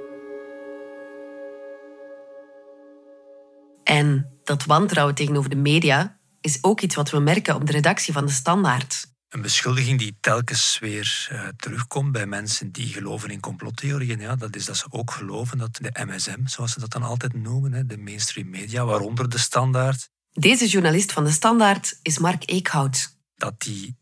En 3.83 4.39
dat 4.43 4.65
wantrouwen 4.65 5.15
tegenover 5.15 5.50
de 5.50 5.55
media 5.55 6.19
is 6.41 6.57
ook 6.62 6.81
iets 6.81 6.95
wat 6.95 7.09
we 7.09 7.19
merken 7.19 7.55
op 7.55 7.65
de 7.65 7.71
redactie 7.71 8.13
van 8.13 8.25
de 8.25 8.31
Standaard. 8.31 9.05
Een 9.29 9.41
beschuldiging 9.41 10.00
die 10.00 10.17
telkens 10.19 10.79
weer 10.79 11.29
uh, 11.31 11.48
terugkomt 11.57 12.12
bij 12.12 12.25
mensen 12.25 12.71
die 12.71 12.88
geloven 12.88 13.29
in 13.29 13.39
complottheorieën. 13.39 14.19
Ja, 14.19 14.36
dat 14.36 14.55
is 14.55 14.65
dat 14.65 14.77
ze 14.77 14.86
ook 14.89 15.12
geloven 15.12 15.57
dat 15.57 15.75
de 15.81 16.05
MSM, 16.05 16.45
zoals 16.45 16.71
ze 16.71 16.79
dat 16.79 16.91
dan 16.91 17.03
altijd 17.03 17.33
noemen, 17.33 17.74
hè, 17.74 17.86
de 17.86 17.98
mainstream 17.98 18.50
media, 18.50 18.86
waaronder 18.86 19.29
de 19.29 19.38
standaard. 19.38 20.09
Deze 20.33 20.67
journalist 20.67 21.12
van 21.12 21.24
de 21.24 21.31
Standaard 21.31 22.00
is 22.01 22.17
Mark 22.17 22.43
Eekhout. 22.45 23.15
Dat 23.36 23.62
die 23.62 23.95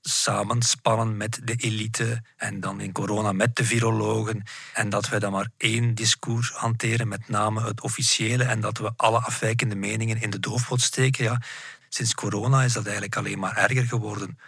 samenspannen 0.00 1.16
met 1.16 1.40
de 1.44 1.54
elite 1.54 2.22
en 2.36 2.60
dan 2.60 2.80
in 2.80 2.92
corona 2.92 3.32
met 3.32 3.56
de 3.56 3.64
virologen. 3.64 4.42
En 4.74 4.88
dat 4.88 5.08
wij 5.08 5.18
dan 5.18 5.32
maar 5.32 5.50
één 5.56 5.94
discours 5.94 6.50
hanteren, 6.50 7.08
met 7.08 7.28
name 7.28 7.62
het 7.62 7.80
officiële, 7.80 8.44
en 8.44 8.60
dat 8.60 8.78
we 8.78 8.92
alle 8.96 9.18
afwijkende 9.18 9.74
meningen 9.74 10.20
in 10.20 10.30
de 10.30 10.40
doofpot 10.40 10.80
steken. 10.80 11.24
Ja, 11.24 11.40
sinds 11.88 12.14
corona 12.14 12.62
is 12.62 12.72
dat 12.72 12.84
eigenlijk 12.84 13.16
alleen 13.16 13.38
maar 13.38 13.56
erger 13.56 13.86
geworden. 13.86 14.38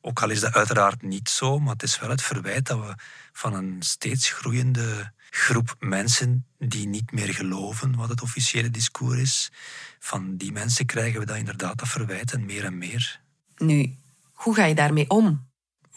Ook 0.00 0.22
al 0.22 0.30
is 0.30 0.40
dat 0.40 0.54
uiteraard 0.54 1.02
niet 1.02 1.28
zo, 1.28 1.58
maar 1.58 1.72
het 1.72 1.82
is 1.82 1.98
wel 1.98 2.10
het 2.10 2.22
verwijt 2.22 2.66
dat 2.66 2.78
we 2.78 2.94
van 3.32 3.54
een 3.54 3.76
steeds 3.78 4.30
groeiende 4.30 5.12
groep 5.30 5.74
mensen 5.78 6.46
die 6.58 6.86
niet 6.86 7.12
meer 7.12 7.34
geloven 7.34 7.96
wat 7.96 8.08
het 8.08 8.22
officiële 8.22 8.70
discours 8.70 9.20
is, 9.20 9.50
van 9.98 10.36
die 10.36 10.52
mensen 10.52 10.86
krijgen 10.86 11.20
we 11.20 11.26
dat 11.26 11.36
inderdaad 11.36 11.78
dat 11.78 11.88
verwijt 11.88 12.32
en 12.32 12.44
meer 12.44 12.64
en 12.64 12.78
meer. 12.78 13.20
Nu, 13.56 13.94
hoe 14.32 14.54
ga 14.54 14.64
je 14.64 14.74
daarmee 14.74 15.10
om? 15.10 15.47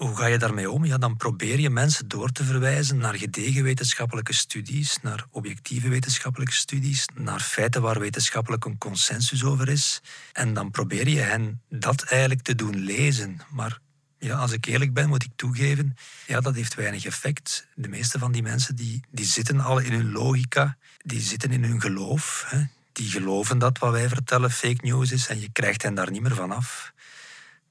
Hoe 0.01 0.15
ga 0.15 0.25
je 0.25 0.37
daarmee 0.37 0.71
om? 0.71 0.85
Ja, 0.85 0.97
dan 0.97 1.17
probeer 1.17 1.59
je 1.59 1.69
mensen 1.69 2.07
door 2.07 2.31
te 2.31 2.43
verwijzen 2.43 2.97
naar 2.97 3.15
gedegen 3.15 3.63
wetenschappelijke 3.63 4.33
studies, 4.33 4.97
naar 5.01 5.25
objectieve 5.29 5.89
wetenschappelijke 5.89 6.53
studies, 6.53 7.07
naar 7.13 7.39
feiten 7.39 7.81
waar 7.81 7.99
wetenschappelijk 7.99 8.65
een 8.65 8.77
consensus 8.77 9.43
over 9.43 9.69
is. 9.69 10.01
En 10.33 10.53
dan 10.53 10.71
probeer 10.71 11.07
je 11.07 11.19
hen 11.19 11.61
dat 11.69 12.03
eigenlijk 12.03 12.41
te 12.41 12.55
doen 12.55 12.75
lezen. 12.75 13.41
Maar 13.49 13.79
ja, 14.19 14.37
als 14.37 14.51
ik 14.51 14.65
eerlijk 14.65 14.93
ben, 14.93 15.09
moet 15.09 15.23
ik 15.23 15.31
toegeven, 15.35 15.95
ja, 16.27 16.39
dat 16.39 16.55
heeft 16.55 16.75
weinig 16.75 17.05
effect. 17.05 17.67
De 17.75 17.87
meeste 17.87 18.19
van 18.19 18.31
die 18.31 18.43
mensen 18.43 18.75
die, 18.75 19.03
die 19.11 19.25
zitten 19.25 19.59
al 19.59 19.79
in 19.79 19.91
hun 19.91 20.11
logica, 20.11 20.77
die 21.03 21.21
zitten 21.21 21.51
in 21.51 21.63
hun 21.63 21.81
geloof. 21.81 22.45
Hè. 22.47 22.63
Die 22.91 23.09
geloven 23.09 23.57
dat 23.57 23.77
wat 23.77 23.91
wij 23.91 24.09
vertellen 24.09 24.51
fake 24.51 24.85
news 24.85 25.11
is 25.11 25.27
en 25.27 25.39
je 25.39 25.49
krijgt 25.51 25.81
hen 25.81 25.93
daar 25.93 26.11
niet 26.11 26.21
meer 26.21 26.35
van 26.35 26.51
af 26.51 26.93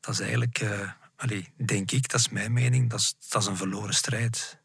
dat 0.01 0.15
is 0.15 0.21
eigenlijk, 0.21 0.61
uh, 0.61 0.91
allez, 1.21 1.45
denk 1.57 1.91
ik, 1.91 2.11
dat 2.11 2.21
is 2.21 2.29
mijn 2.29 2.53
mening, 2.53 2.91
dat 2.91 3.01
is, 3.01 3.15
dat 3.29 3.43
is 3.43 3.49
een 3.49 3.57
verloren 3.57 3.95
strijd. 3.95 4.59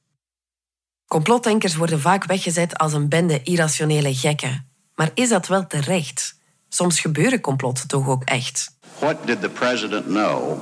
Complotdenkers 1.08 1.76
worden 1.76 2.00
vaak 2.00 2.26
weggezet 2.26 2.78
als 2.78 2.94
een 2.94 3.10
bende 3.10 3.44
irrationele 3.44 4.16
gekken. 4.16 4.70
Maar 4.96 5.12
is 5.14 5.30
dat 5.30 5.48
wel 5.48 5.68
terecht? 5.68 6.36
Soms 6.70 7.00
gebeuren 7.00 7.42
complotten 7.42 7.88
toch 7.88 8.08
ook 8.08 8.24
echt. 8.24 8.78
What 9.00 9.28
did 9.28 9.42
the 9.42 9.50
president 9.50 10.06
know? 10.06 10.62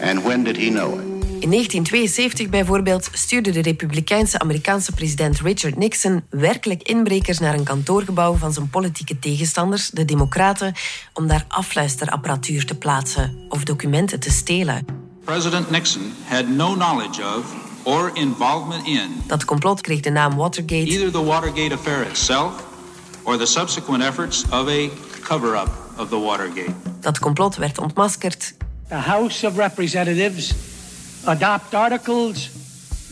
And 0.00 0.22
when 0.22 0.44
did 0.44 0.56
he 0.56 0.68
know 0.68 1.00
it? 1.00 1.09
In 1.40 1.50
1972 1.50 2.48
bijvoorbeeld 2.48 3.08
stuurde 3.12 3.50
de 3.50 3.62
republikeinse 3.62 4.38
Amerikaanse 4.38 4.92
president 4.92 5.40
Richard 5.40 5.76
Nixon 5.76 6.22
werkelijk 6.30 6.82
inbrekers 6.82 7.38
naar 7.38 7.54
een 7.54 7.64
kantoorgebouw 7.64 8.34
van 8.34 8.52
zijn 8.52 8.70
politieke 8.70 9.18
tegenstanders, 9.18 9.90
de 9.90 10.04
Democraten, 10.04 10.74
om 11.14 11.26
daar 11.26 11.44
afluisterapparatuur 11.48 12.66
te 12.66 12.74
plaatsen 12.74 13.38
of 13.48 13.64
documenten 13.64 14.20
te 14.20 14.30
stelen. 14.30 14.84
President 15.24 15.70
Nixon 15.70 16.12
had 16.24 16.48
no 16.48 16.74
knowledge 16.74 17.22
of 17.22 17.54
or 17.82 18.10
involvement 18.14 18.86
in 18.86 19.22
dat 19.26 19.44
complot 19.44 19.80
kreeg 19.80 20.00
de 20.00 20.10
naam 20.10 20.36
Watergate. 20.36 20.90
Either 20.90 21.10
the 21.10 21.24
Watergate 21.24 21.74
affair 21.74 22.06
itself 22.08 22.52
or 23.22 23.38
the 23.38 23.46
subsequent 23.46 24.02
efforts 24.02 24.44
of 24.44 24.68
a 24.68 24.88
cover-up 25.22 25.70
of 25.96 26.08
the 26.08 26.18
Watergate. 26.18 26.74
Dat 27.00 27.18
complot 27.18 27.56
werd 27.56 27.78
ontmaskerd. 27.78 28.54
The 28.88 28.94
House 28.94 29.46
of 29.46 29.56
Representatives 29.56 30.54
adopt 31.26 31.74
articles 31.74 32.48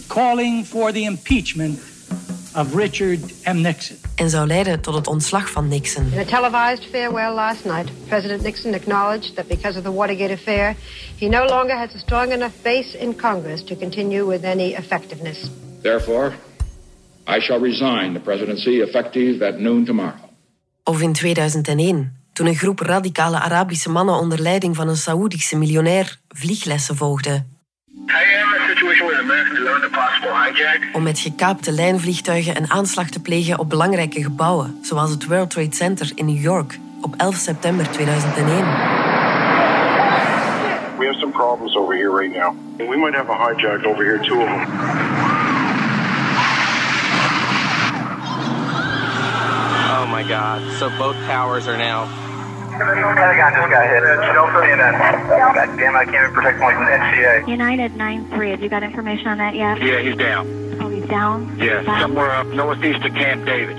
calling 0.08 0.64
for 0.64 0.92
the 0.92 1.04
impeachment 1.04 1.78
of 2.54 2.74
Richard 2.74 3.20
M. 3.44 3.60
Nixon. 3.60 3.96
En 4.14 4.30
zou 4.30 4.46
leiden 4.46 4.80
tot 4.80 4.94
het 4.94 5.06
ontslag 5.06 5.50
van 5.50 5.68
Nixon. 5.68 6.12
In 6.12 6.18
a 6.18 6.24
televised 6.24 6.84
farewell 6.90 7.34
last 7.34 7.64
night, 7.64 7.90
President 8.08 8.42
Nixon 8.42 8.74
acknowledged 8.74 9.34
that 9.36 9.48
because 9.48 9.78
of 9.78 9.84
the 9.84 9.92
Watergate 9.92 10.32
affair, 10.32 10.74
he 11.18 11.28
no 11.28 11.44
longer 11.44 11.76
has 11.76 11.94
a 11.94 11.98
strong 11.98 12.32
enough 12.32 12.52
base 12.62 12.98
in 12.98 13.16
Congress 13.16 13.64
to 13.64 13.76
continue 13.76 14.28
with 14.28 14.44
any 14.44 14.74
effectiveness. 14.74 15.50
Therefore, 15.82 16.32
I 17.26 17.40
shall 17.40 17.60
resign 17.60 18.12
the 18.12 18.20
presidency 18.20 18.80
effective 18.80 19.46
at 19.46 19.58
noon 19.58 19.84
tomorrow. 19.84 20.28
Of 20.82 21.00
in 21.00 21.12
2001, 21.12 22.12
toen 22.32 22.46
een 22.46 22.54
groep 22.54 22.80
radicale 22.80 23.40
Arabische 23.40 23.90
mannen 23.90 24.14
onder 24.14 24.40
leiding 24.40 24.76
van 24.76 24.88
een 24.88 24.96
Saoedische 24.96 25.56
miljonair 25.56 26.18
vlieglessen 26.28 26.96
volgde 26.96 27.44
om 30.92 31.02
met 31.02 31.18
gekaapte 31.18 31.72
lijnvliegtuigen 31.72 32.56
een 32.56 32.70
aanslag 32.70 33.08
te 33.08 33.20
plegen 33.20 33.58
op 33.58 33.68
belangrijke 33.68 34.22
gebouwen, 34.22 34.78
zoals 34.82 35.10
het 35.10 35.26
World 35.26 35.50
Trade 35.50 35.74
Center 35.74 36.12
in 36.14 36.26
New 36.26 36.42
York 36.42 36.78
op 37.00 37.14
11 37.16 37.36
september 37.36 37.90
2001. 37.90 38.56
We 40.98 41.06
have 41.06 41.18
some 41.18 41.32
problems 41.32 41.76
over 41.76 41.94
here 41.94 42.10
right 42.10 42.36
now. 42.36 42.54
We 42.76 42.96
might 42.96 43.14
have 43.14 43.30
a 43.30 43.36
hijack 43.36 43.86
over 43.86 44.04
here, 44.04 44.18
two 44.18 44.40
of 44.40 44.46
them. 44.46 44.66
Oh 49.90 50.06
my 50.10 50.22
god. 50.22 50.60
So 50.78 50.90
both 50.98 51.16
towers 51.26 51.66
are 51.66 51.76
now 51.76 52.27
Pentagon 52.78 53.52
just 53.54 53.70
got 53.70 53.88
hit. 53.90 54.02
Shelter 54.32 54.64
in 54.70 54.78
God 54.78 55.78
damn, 55.78 55.96
I 55.96 56.04
can't 56.04 56.14
even 56.14 56.32
protect 56.32 56.58
my 56.60 56.72
NCA. 56.72 57.48
United 57.48 57.92
9-3, 57.94 58.50
have 58.50 58.62
you 58.62 58.68
got 58.68 58.82
information 58.82 59.26
on 59.26 59.38
that 59.38 59.54
yet? 59.54 59.82
Yeah, 59.82 60.00
he's 60.00 60.16
down. 60.16 60.46
Oh, 60.80 60.88
he's 60.88 61.06
down? 61.06 61.58
Yeah, 61.58 61.82
down. 61.82 62.00
somewhere 62.00 62.30
up 62.30 62.46
northeast 62.46 63.04
of 63.04 63.14
Camp 63.14 63.46
David. 63.46 63.76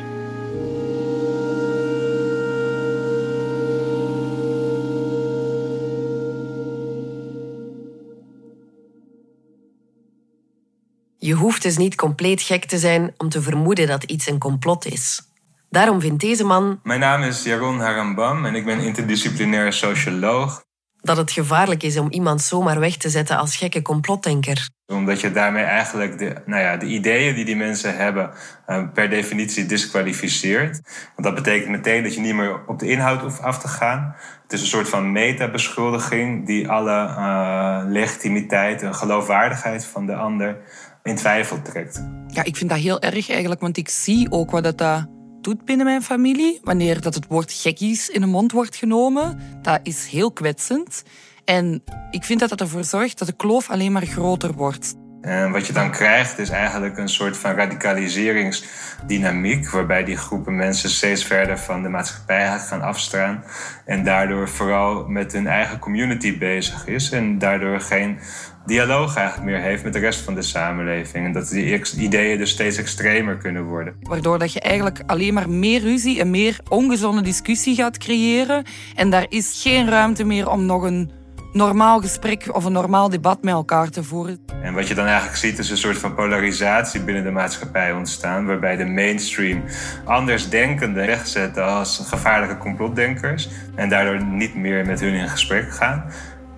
Je 11.21 11.33
hoeft 11.33 11.61
dus 11.61 11.77
niet 11.77 11.95
compleet 11.95 12.41
gek 12.41 12.65
te 12.65 12.77
zijn 12.77 13.13
om 13.17 13.29
te 13.29 13.41
vermoeden 13.41 13.87
dat 13.87 14.03
iets 14.03 14.27
een 14.27 14.39
complot 14.39 14.85
is. 14.85 15.28
Daarom 15.69 16.01
vindt 16.01 16.21
deze 16.21 16.43
man 16.43 16.79
Mijn 16.83 16.99
naam 16.99 17.21
is 17.21 17.43
Jaron 17.43 17.79
Harambam 17.79 18.45
en 18.45 18.55
ik 18.55 18.65
ben 18.65 18.79
interdisciplinair 18.79 19.73
socioloog. 19.73 20.63
dat 21.01 21.17
het 21.17 21.31
gevaarlijk 21.31 21.83
is 21.83 21.97
om 21.97 22.11
iemand 22.11 22.41
zomaar 22.41 22.79
weg 22.79 22.97
te 22.97 23.09
zetten 23.09 23.37
als 23.37 23.55
gekke 23.55 23.81
complotdenker. 23.81 24.69
Omdat 24.85 25.21
je 25.21 25.31
daarmee 25.31 25.63
eigenlijk 25.63 26.17
de, 26.17 26.35
nou 26.45 26.61
ja, 26.61 26.77
de 26.77 26.85
ideeën 26.85 27.35
die 27.35 27.45
die 27.45 27.55
mensen 27.55 27.97
hebben 27.97 28.31
eh, 28.65 28.83
per 28.93 29.09
definitie 29.09 29.65
disqualificeert. 29.65 30.81
Want 31.15 31.27
dat 31.27 31.35
betekent 31.35 31.69
meteen 31.69 32.03
dat 32.03 32.13
je 32.13 32.21
niet 32.21 32.33
meer 32.33 32.65
op 32.67 32.79
de 32.79 32.89
inhoud 32.89 33.21
hoeft 33.21 33.41
af 33.41 33.59
te 33.59 33.67
gaan. 33.67 34.15
Het 34.43 34.53
is 34.53 34.61
een 34.61 34.67
soort 34.67 34.89
van 34.89 35.11
metabeschuldiging 35.11 36.45
die 36.45 36.69
alle 36.69 37.05
eh, 37.05 37.81
legitimiteit 37.91 38.81
en 38.81 38.95
geloofwaardigheid 38.95 39.85
van 39.85 40.05
de 40.05 40.15
ander 40.15 40.57
in 41.03 41.15
twijfel 41.15 41.61
trekt. 41.61 42.03
Ja, 42.27 42.43
ik 42.43 42.57
vind 42.57 42.69
dat 42.69 42.79
heel 42.79 43.01
erg 43.01 43.29
eigenlijk, 43.29 43.61
want 43.61 43.77
ik 43.77 43.89
zie 43.89 44.31
ook 44.31 44.51
wat 44.51 44.63
dat, 44.63 44.77
dat 44.77 45.18
binnen 45.57 45.85
mijn 45.85 46.01
familie. 46.01 46.59
Wanneer 46.63 47.01
dat 47.01 47.15
het 47.15 47.27
woord 47.27 47.51
gekkies 47.51 48.09
in 48.09 48.21
de 48.21 48.27
mond 48.27 48.51
wordt 48.51 48.75
genomen, 48.75 49.39
dat 49.61 49.79
is 49.83 50.07
heel 50.07 50.31
kwetsend. 50.31 51.03
En 51.45 51.83
ik 52.11 52.23
vind 52.23 52.39
dat 52.39 52.49
dat 52.49 52.61
ervoor 52.61 52.83
zorgt 52.83 53.19
dat 53.19 53.27
de 53.27 53.35
kloof 53.35 53.69
alleen 53.69 53.91
maar 53.91 54.05
groter 54.05 54.53
wordt. 54.53 54.95
En 55.21 55.51
wat 55.51 55.67
je 55.67 55.73
dan 55.73 55.91
krijgt 55.91 56.39
is 56.39 56.49
eigenlijk 56.49 56.97
een 56.97 57.09
soort 57.09 57.37
van 57.37 57.55
radicaliseringsdynamiek, 57.55 59.69
waarbij 59.69 60.03
die 60.03 60.17
groepen 60.17 60.55
mensen 60.55 60.89
steeds 60.89 61.23
verder 61.23 61.59
van 61.59 61.83
de 61.83 61.89
maatschappij 61.89 62.59
gaan 62.59 62.81
afstaan 62.81 63.43
en 63.85 64.03
daardoor 64.03 64.49
vooral 64.49 65.07
met 65.07 65.31
hun 65.31 65.47
eigen 65.47 65.79
community 65.79 66.37
bezig 66.37 66.87
is 66.87 67.11
en 67.11 67.37
daardoor 67.37 67.81
geen 67.81 68.19
dialoog 68.65 69.15
eigenlijk 69.15 69.49
meer 69.49 69.61
heeft 69.61 69.83
met 69.83 69.93
de 69.93 69.99
rest 69.99 70.19
van 70.19 70.35
de 70.35 70.41
samenleving. 70.41 71.25
En 71.25 71.31
dat 71.31 71.49
die 71.49 71.81
ideeën 71.97 72.37
dus 72.37 72.49
steeds 72.49 72.77
extremer 72.77 73.37
kunnen 73.37 73.63
worden. 73.63 73.95
Waardoor 74.01 74.39
dat 74.39 74.53
je 74.53 74.59
eigenlijk 74.59 75.01
alleen 75.05 75.33
maar 75.33 75.49
meer 75.49 75.81
ruzie 75.81 76.19
en 76.19 76.29
meer 76.29 76.59
ongezonde 76.69 77.21
discussie 77.21 77.75
gaat 77.75 77.97
creëren. 77.97 78.63
En 78.95 79.09
daar 79.09 79.25
is 79.29 79.61
geen 79.61 79.89
ruimte 79.89 80.23
meer 80.23 80.49
om 80.49 80.65
nog 80.65 80.83
een 80.83 81.11
normaal 81.53 81.99
gesprek 82.01 82.55
of 82.55 82.65
een 82.65 82.71
normaal 82.71 83.09
debat 83.09 83.43
met 83.43 83.53
elkaar 83.53 83.89
te 83.89 84.03
voeren. 84.03 84.39
En 84.61 84.73
wat 84.73 84.87
je 84.87 84.95
dan 84.95 85.05
eigenlijk 85.05 85.37
ziet 85.37 85.59
is 85.59 85.69
een 85.69 85.77
soort 85.77 85.97
van 85.97 86.15
polarisatie 86.15 87.01
binnen 87.01 87.23
de 87.23 87.31
maatschappij 87.31 87.91
ontstaan, 87.91 88.45
waarbij 88.45 88.75
de 88.75 88.85
mainstream 88.85 89.63
andersdenkenden 90.05 91.05
wegzetten 91.05 91.65
als 91.65 92.01
gevaarlijke 92.07 92.57
complotdenkers 92.57 93.49
en 93.75 93.89
daardoor 93.89 94.25
niet 94.25 94.55
meer 94.55 94.85
met 94.85 94.99
hun 94.99 95.13
in 95.13 95.29
gesprek 95.29 95.73
gaan. 95.73 96.05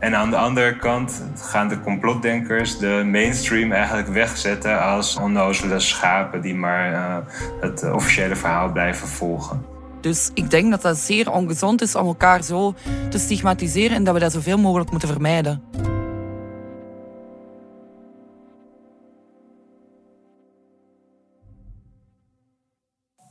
En 0.02 0.16
aan 0.16 0.30
de 0.30 0.38
andere 0.38 0.76
kant 0.76 1.24
gaan 1.36 1.68
de 1.68 1.82
complotdenkers 1.82 2.78
de 2.78 3.08
mainstream 3.12 3.72
eigenlijk 3.72 4.08
wegzetten 4.08 4.82
als 4.82 5.16
onnozele 5.16 5.80
schapen 5.80 6.42
die 6.42 6.56
maar 6.56 6.94
eh, 6.94 7.18
het 7.60 7.92
officiële 7.92 8.36
verhaal 8.36 8.72
blijven 8.72 9.08
volgen. 9.08 9.66
Dus 10.00 10.32
ik 10.34 10.50
denk 10.50 10.72
dat 10.72 10.82
dat 10.82 10.98
zeer 10.98 11.32
ongezond 11.32 11.82
is 11.82 11.96
om 11.96 12.08
elkaar 12.08 12.44
zo 12.44 12.74
te 13.10 13.18
stigmatiseren 13.18 13.96
en 13.96 14.04
dat 14.04 14.14
we 14.14 14.20
dat 14.20 14.32
zoveel 14.32 14.58
mogelijk 14.58 14.92
moeten 14.92 15.10
vermijden. 15.10 15.64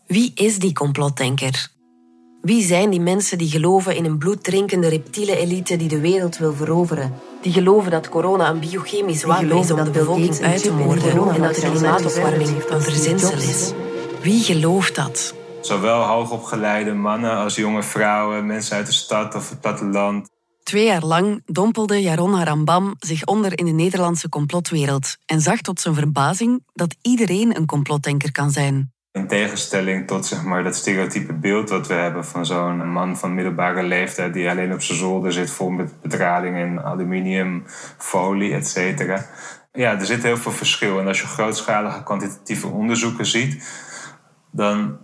Wie 0.06 0.32
is 0.34 0.58
die 0.58 0.72
complotdenker? 0.72 1.68
Wie 2.42 2.62
zijn 2.62 2.90
die 2.90 3.00
mensen 3.00 3.38
die 3.38 3.50
geloven 3.50 3.96
in 3.96 4.04
een 4.04 4.18
bloeddrinkende 4.18 4.88
reptiele 4.88 5.36
elite 5.36 5.76
die 5.76 5.88
de 5.88 6.00
wereld 6.00 6.38
wil 6.38 6.52
veroveren? 6.52 7.12
Die 7.42 7.52
geloven 7.52 7.90
dat 7.90 8.08
corona 8.08 8.50
een 8.50 8.58
biochemisch 8.58 9.22
wapen 9.22 9.50
is 9.50 9.70
om 9.70 9.84
de 9.84 9.90
bevolking 9.90 10.40
uit 10.40 10.62
te 10.62 10.72
moorden 10.72 11.34
en 11.34 11.42
dat 11.42 11.54
de 11.54 11.70
klimaatopwarming 11.70 12.64
een 12.68 12.82
verzinsel 12.82 13.32
is. 13.32 13.72
Wie 14.22 14.42
gelooft 14.42 14.94
dat? 14.94 15.34
Zowel 15.60 16.02
hoogopgeleide 16.02 16.92
mannen 16.92 17.36
als 17.36 17.54
jonge 17.54 17.82
vrouwen, 17.82 18.46
mensen 18.46 18.76
uit 18.76 18.86
de 18.86 18.92
stad 18.92 19.34
of 19.34 19.48
het 19.48 19.60
platteland. 19.60 20.28
Twee 20.62 20.84
jaar 20.84 21.04
lang 21.04 21.42
dompelde 21.46 22.02
Jaron 22.02 22.34
Harambam 22.34 22.94
zich 22.98 23.24
onder 23.24 23.58
in 23.58 23.64
de 23.64 23.72
Nederlandse 23.72 24.28
complotwereld 24.28 25.16
en 25.26 25.40
zag 25.40 25.60
tot 25.60 25.80
zijn 25.80 25.94
verbazing 25.94 26.64
dat 26.72 26.96
iedereen 27.02 27.56
een 27.56 27.66
complotdenker 27.66 28.32
kan 28.32 28.50
zijn. 28.50 28.92
In 29.12 29.26
tegenstelling 29.26 30.06
tot 30.06 30.26
zeg 30.26 30.44
maar, 30.44 30.62
dat 30.62 30.76
stereotype 30.76 31.32
beeld 31.32 31.70
wat 31.70 31.86
we 31.86 31.94
hebben 31.94 32.24
van 32.24 32.46
zo'n 32.46 32.92
man 32.92 33.16
van 33.16 33.34
middelbare 33.34 33.82
leeftijd 33.82 34.32
die 34.32 34.50
alleen 34.50 34.72
op 34.72 34.82
zijn 34.82 34.98
zolder 34.98 35.32
zit 35.32 35.50
vol 35.50 35.70
met 35.70 36.00
bedrading 36.00 36.56
en 36.56 36.84
aluminium, 36.84 37.62
folie, 37.98 38.54
et 38.54 38.68
cetera. 38.68 39.26
Ja, 39.72 39.98
er 39.98 40.06
zit 40.06 40.22
heel 40.22 40.36
veel 40.36 40.52
verschil. 40.52 41.00
En 41.00 41.06
als 41.06 41.20
je 41.20 41.26
grootschalige 41.26 42.02
kwantitatieve 42.02 42.66
onderzoeken 42.66 43.26
ziet, 43.26 43.68
dan 44.50 44.98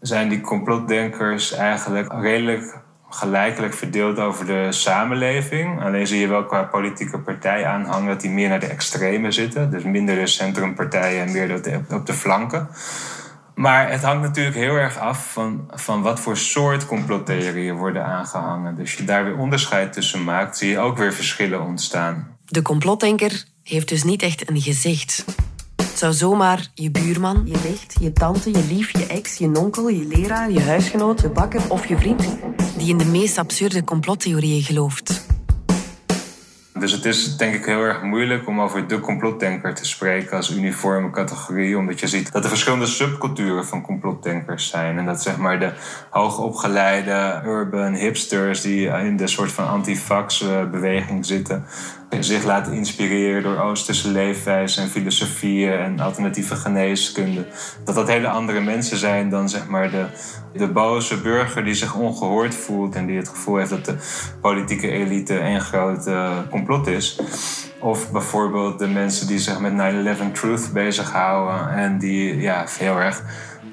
zijn 0.00 0.28
die 0.28 0.40
complotdenkers 0.40 1.52
eigenlijk 1.52 2.12
redelijk 2.12 2.82
gelijkelijk 3.10 3.74
verdeeld 3.74 4.18
over 4.18 4.46
de 4.46 4.66
samenleving. 4.72 5.82
Alleen 5.82 6.06
zie 6.06 6.20
je 6.20 6.28
wel 6.28 6.44
qua 6.44 6.62
politieke 6.62 7.18
partij 7.18 7.64
aanhangen 7.64 8.08
dat 8.08 8.20
die 8.20 8.30
meer 8.30 8.48
naar 8.48 8.60
de 8.60 8.66
extreme 8.66 9.30
zitten. 9.30 9.70
Dus 9.70 9.82
minder 9.82 10.14
de 10.14 10.26
centrumpartijen 10.26 11.26
en 11.26 11.32
meer 11.32 11.80
op 11.90 12.06
de 12.06 12.12
flanken. 12.12 12.68
Maar 13.54 13.90
het 13.90 14.02
hangt 14.02 14.22
natuurlijk 14.22 14.56
heel 14.56 14.74
erg 14.74 14.98
af 14.98 15.32
van, 15.32 15.70
van 15.70 16.02
wat 16.02 16.20
voor 16.20 16.36
soort 16.36 16.86
complottheorieën 16.86 17.76
worden 17.76 18.04
aangehangen. 18.04 18.76
Dus 18.76 18.94
je 18.94 19.04
daar 19.04 19.24
weer 19.24 19.38
onderscheid 19.38 19.92
tussen 19.92 20.24
maakt, 20.24 20.56
zie 20.56 20.70
je 20.70 20.78
ook 20.78 20.96
weer 20.96 21.12
verschillen 21.12 21.62
ontstaan. 21.62 22.36
De 22.44 22.62
complotdenker 22.62 23.44
heeft 23.62 23.88
dus 23.88 24.02
niet 24.02 24.22
echt 24.22 24.50
een 24.50 24.60
gezicht. 24.60 25.24
Het 25.76 25.98
zou 25.98 26.12
zomaar 26.12 26.68
je 26.74 26.90
buurman, 26.90 27.42
je 27.44 27.56
nicht, 27.68 27.96
je 28.00 28.12
tante, 28.12 28.50
je 28.50 28.64
lief, 28.64 28.90
je 28.90 29.06
ex, 29.06 29.36
je 29.36 29.48
nonkel, 29.48 29.88
je 29.88 30.06
leraar, 30.06 30.50
je 30.50 30.60
huisgenoot, 30.60 31.20
je 31.20 31.28
bakker 31.28 31.70
of 31.70 31.86
je 31.86 31.96
vriend 31.96 32.26
die 32.78 32.88
in 32.88 32.98
de 32.98 33.04
meest 33.04 33.38
absurde 33.38 33.84
complottheorieën 33.84 34.62
gelooft. 34.62 35.23
Dus 36.78 36.92
het 36.92 37.04
is 37.04 37.36
denk 37.36 37.54
ik 37.54 37.64
heel 37.64 37.80
erg 37.80 38.02
moeilijk 38.02 38.48
om 38.48 38.60
over 38.60 38.88
de 38.88 39.00
complotdenker 39.00 39.74
te 39.74 39.84
spreken 39.84 40.36
als 40.36 40.50
uniforme 40.50 41.10
categorie, 41.10 41.78
omdat 41.78 42.00
je 42.00 42.06
ziet 42.06 42.32
dat 42.32 42.42
er 42.42 42.48
verschillende 42.48 42.86
subculturen 42.86 43.66
van 43.66 43.82
complotdenkers 43.82 44.68
zijn. 44.68 44.98
En 44.98 45.06
dat 45.06 45.22
zeg 45.22 45.36
maar 45.36 45.60
de 45.60 45.72
hoogopgeleide 46.10 47.42
urban 47.44 47.94
hipsters 47.94 48.60
die 48.60 48.86
in 48.86 49.16
de 49.16 49.26
soort 49.26 49.52
van 49.52 49.68
anti-vax 49.68 50.44
beweging 50.70 51.26
zitten, 51.26 51.64
zich 52.20 52.44
laten 52.44 52.72
inspireren 52.72 53.42
door 53.42 53.58
Oosterse 53.58 54.10
leefwijzen 54.10 54.82
en 54.82 54.88
filosofieën 54.88 55.72
en 55.72 56.00
alternatieve 56.00 56.54
geneeskunde. 56.54 57.46
Dat 57.84 57.94
dat 57.94 58.08
hele 58.08 58.28
andere 58.28 58.60
mensen 58.60 58.96
zijn 58.96 59.28
dan 59.28 59.48
zeg 59.48 59.66
maar 59.68 59.90
de, 59.90 60.06
de 60.52 60.68
boze 60.68 61.20
burger 61.20 61.64
die 61.64 61.74
zich 61.74 61.94
ongehoord 61.94 62.54
voelt 62.54 62.94
en 62.94 63.06
die 63.06 63.16
het 63.16 63.28
gevoel 63.28 63.56
heeft 63.56 63.70
dat 63.70 63.84
de 63.84 63.96
politieke 64.40 64.90
elite 64.90 65.40
een 65.40 65.60
groot 65.60 66.06
eh, 66.06 66.38
complot 66.50 66.86
is. 66.86 67.20
Of 67.80 68.10
bijvoorbeeld 68.10 68.78
de 68.78 68.88
mensen 68.88 69.26
die 69.26 69.38
zich 69.38 69.60
met 69.60 70.16
9-11 70.18 70.32
Truth 70.32 70.72
bezighouden 70.72 71.74
en 71.74 71.98
die 71.98 72.36
ja, 72.40 72.66
heel 72.78 73.00
erg 73.00 73.22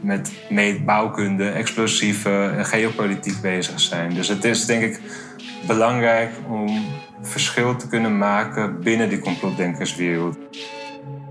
met 0.01 0.31
mee- 0.49 0.81
bouwkunde, 0.83 1.49
explosieven 1.49 2.57
en 2.57 2.65
geopolitiek 2.65 3.41
bezig 3.41 3.79
zijn. 3.79 4.13
Dus 4.13 4.27
het 4.27 4.43
is 4.43 4.65
denk 4.65 4.81
ik 4.81 4.99
belangrijk 5.67 6.31
om 6.47 6.83
verschil 7.21 7.75
te 7.75 7.87
kunnen 7.87 8.17
maken 8.17 8.81
binnen 8.83 9.09
die 9.09 9.19
complotdenkerswereld. 9.19 10.37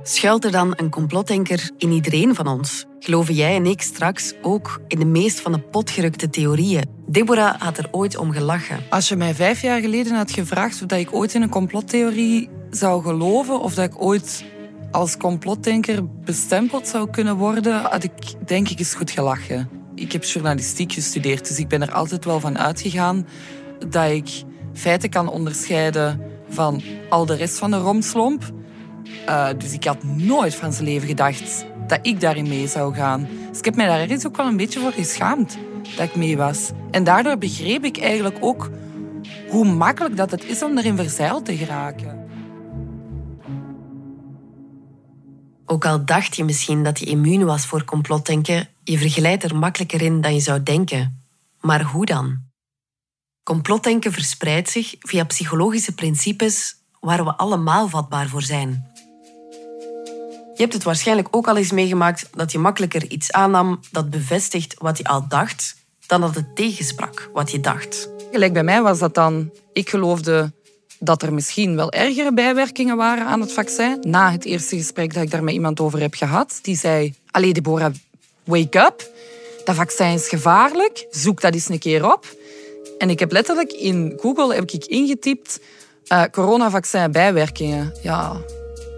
Schuilt 0.03 0.45
er 0.45 0.51
dan 0.51 0.73
een 0.77 0.91
complotdenker 0.91 1.71
in 1.79 1.91
iedereen 1.91 2.35
van 2.35 2.47
ons? 2.47 2.87
Geloven 2.99 3.35
jij 3.35 3.55
en 3.55 3.67
ik 3.67 3.83
straks 3.83 4.35
ook 4.43 4.81
in 4.89 4.99
de 4.99 5.05
meest 5.05 5.41
van 5.41 5.53
de 5.53 5.61
potgerukte 5.61 6.31
theorieën? 6.31 6.85
Deborah 7.07 7.61
had 7.61 7.79
er 7.79 7.89
ooit 7.91 8.17
om 8.17 8.33
gelachen. 8.33 8.79
Als 8.91 9.09
je 9.09 9.17
mij 9.17 9.35
vijf 9.35 9.63
jaar 9.63 9.81
geleden 9.81 10.15
had 10.15 10.31
gevraagd 10.31 10.83
of 10.83 10.89
dat 10.89 10.99
ik 10.99 11.15
ooit 11.15 11.35
in 11.35 11.43
een 11.43 11.49
complottheorie 11.49 12.49
zou 12.71 13.03
geloven 13.03 13.61
of 13.61 13.75
dat 13.75 13.85
ik 13.85 14.03
ooit 14.03 14.45
als 14.91 15.17
complotdenker 15.17 16.07
bestempeld 16.25 16.89
zou 16.89 17.11
kunnen 17.11 17.37
worden, 17.37 17.83
had 17.83 18.05
ik 18.05 18.13
denk 18.47 18.69
ik 18.69 18.79
eens 18.79 18.95
goed 18.95 19.11
gelachen. 19.11 19.69
Ik 19.95 20.13
heb 20.13 20.25
journalistiek 20.25 20.93
gestudeerd, 20.93 21.49
dus 21.49 21.59
ik 21.59 21.69
ben 21.69 21.83
er 21.83 21.93
altijd 21.93 22.25
wel 22.25 22.41
van 22.41 22.59
uitgegaan 22.59 23.27
dat 23.89 24.11
ik 24.11 24.29
feiten 24.73 25.11
kan 25.11 25.29
onderscheiden 25.29 26.21
van 26.49 26.83
al 27.09 27.27
de 27.27 27.35
rest 27.35 27.59
van 27.59 27.71
de 27.71 27.79
romslomp. 27.79 28.53
Uh, 29.29 29.49
dus 29.59 29.73
ik 29.73 29.85
had 29.85 30.05
nooit 30.05 30.55
van 30.55 30.73
zijn 30.73 30.85
leven 30.85 31.09
gedacht 31.09 31.65
dat 31.87 31.99
ik 32.03 32.21
daarin 32.21 32.49
mee 32.49 32.67
zou 32.67 32.95
gaan. 32.95 33.29
Dus 33.49 33.59
ik 33.59 33.65
heb 33.65 33.77
mij 33.77 33.87
daar 33.87 34.01
ergens 34.01 34.27
ook 34.27 34.37
wel 34.37 34.47
een 34.47 34.57
beetje 34.57 34.81
voor 34.81 34.93
geschaamd 34.93 35.59
dat 35.97 36.09
ik 36.09 36.17
mee 36.17 36.37
was. 36.37 36.71
En 36.91 37.05
daardoor 37.05 37.39
begreep 37.39 37.85
ik 37.85 37.99
eigenlijk 37.99 38.37
ook 38.41 38.71
hoe 39.49 39.65
makkelijk 39.65 40.17
dat 40.17 40.31
het 40.31 40.45
is 40.45 40.63
om 40.63 40.79
erin 40.79 40.97
verzeild 40.97 41.45
te 41.45 41.57
geraken. 41.57 42.19
Ook 45.67 45.85
al 45.85 46.05
dacht 46.05 46.37
je 46.37 46.45
misschien 46.45 46.83
dat 46.83 46.99
je 46.99 47.07
immuun 47.07 47.45
was 47.45 47.67
voor 47.67 47.85
complotdenken, 47.85 48.69
je 48.85 48.99
vergelijkt 48.99 49.45
er 49.45 49.57
makkelijker 49.57 50.03
in 50.03 50.21
dan 50.21 50.35
je 50.35 50.41
zou 50.41 50.63
denken. 50.63 51.25
Maar 51.61 51.83
hoe 51.83 52.07
dan? 52.07 52.50
Complotdenken 53.43 54.13
verspreidt 54.13 54.71
zich 54.71 54.95
via 54.99 55.25
psychologische 55.25 55.95
principes 55.95 56.77
waar 57.01 57.25
we 57.25 57.37
allemaal 57.37 57.89
vatbaar 57.89 58.29
voor 58.29 58.43
zijn. 58.43 58.89
Je 60.55 60.67
hebt 60.67 60.73
het 60.73 60.83
waarschijnlijk 60.83 61.29
ook 61.31 61.49
al 61.49 61.57
eens 61.57 61.73
meegemaakt 61.73 62.29
dat 62.33 62.53
je 62.53 62.59
makkelijker 62.59 63.11
iets 63.11 63.33
aannam 63.33 63.81
dat 63.91 64.11
bevestigt 64.11 64.75
wat 64.79 64.99
je 64.99 65.05
al 65.05 65.29
dacht, 65.29 65.77
dan 66.07 66.21
dat 66.21 66.35
het 66.35 66.57
tegensprak 66.57 67.31
wat 67.33 67.51
je 67.51 67.61
dacht. 67.61 68.09
Gelijk 68.33 68.53
bij 68.53 68.65
mij 68.65 68.83
was 68.83 68.99
dat 68.99 69.15
dan, 69.15 69.51
ik 69.73 69.91
geloofde 69.91 70.53
dat 70.99 71.23
er 71.23 71.33
misschien 71.33 71.77
wel 71.77 71.93
ergere 71.93 72.35
bijwerkingen 72.35 72.97
waren 72.97 73.27
aan 73.27 73.41
het 73.41 73.53
vaccin. 73.53 73.99
Na 74.01 74.33
het 74.33 74.45
eerste 74.45 74.77
gesprek 74.77 75.15
dat 75.15 75.23
ik 75.23 75.31
daar 75.31 75.45
met 75.45 75.55
iemand 75.55 75.81
over 75.81 76.01
heb 76.01 76.15
gehad, 76.15 76.59
die 76.63 76.77
zei: 76.77 77.15
Allee, 77.31 77.53
Deborah, 77.53 77.95
wake 78.45 78.79
up. 78.79 79.11
Dat 79.65 79.75
vaccin 79.75 80.13
is 80.13 80.29
gevaarlijk. 80.29 81.07
Zoek 81.11 81.41
dat 81.41 81.55
eens 81.55 81.69
een 81.69 81.79
keer 81.79 82.13
op. 82.13 82.39
En 83.01 83.11
ik 83.11 83.19
heb 83.19 83.33
letterlijk 83.33 83.73
in 83.73 84.19
Google 84.21 84.55
heb 84.55 84.71
ik 84.71 84.85
ingetypt 84.85 85.61
uh, 86.13 86.23
coronavaccin 86.31 87.13
bijwerkingen. 87.13 87.93
Ja, 88.03 88.37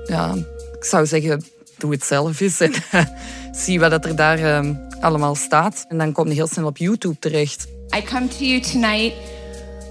ja, 0.06 0.34
ik 0.76 0.84
zou 0.84 1.06
zeggen, 1.06 1.44
doe 1.78 1.92
het 1.92 2.04
zelf 2.04 2.40
eens 2.40 2.60
en 2.60 2.72
zie 3.64 3.80
wat 3.80 4.04
er 4.04 4.16
daar 4.16 4.40
uh, 4.40 4.70
allemaal 5.00 5.34
staat. 5.34 5.84
En 5.88 5.98
dan 5.98 6.12
kom 6.12 6.28
je 6.28 6.34
heel 6.34 6.46
snel 6.46 6.66
op 6.66 6.76
YouTube 6.76 7.18
terecht. 7.18 7.66
I 7.96 8.02
come 8.02 8.28
to 8.28 8.44
you 8.44 8.60
tonight 8.60 9.14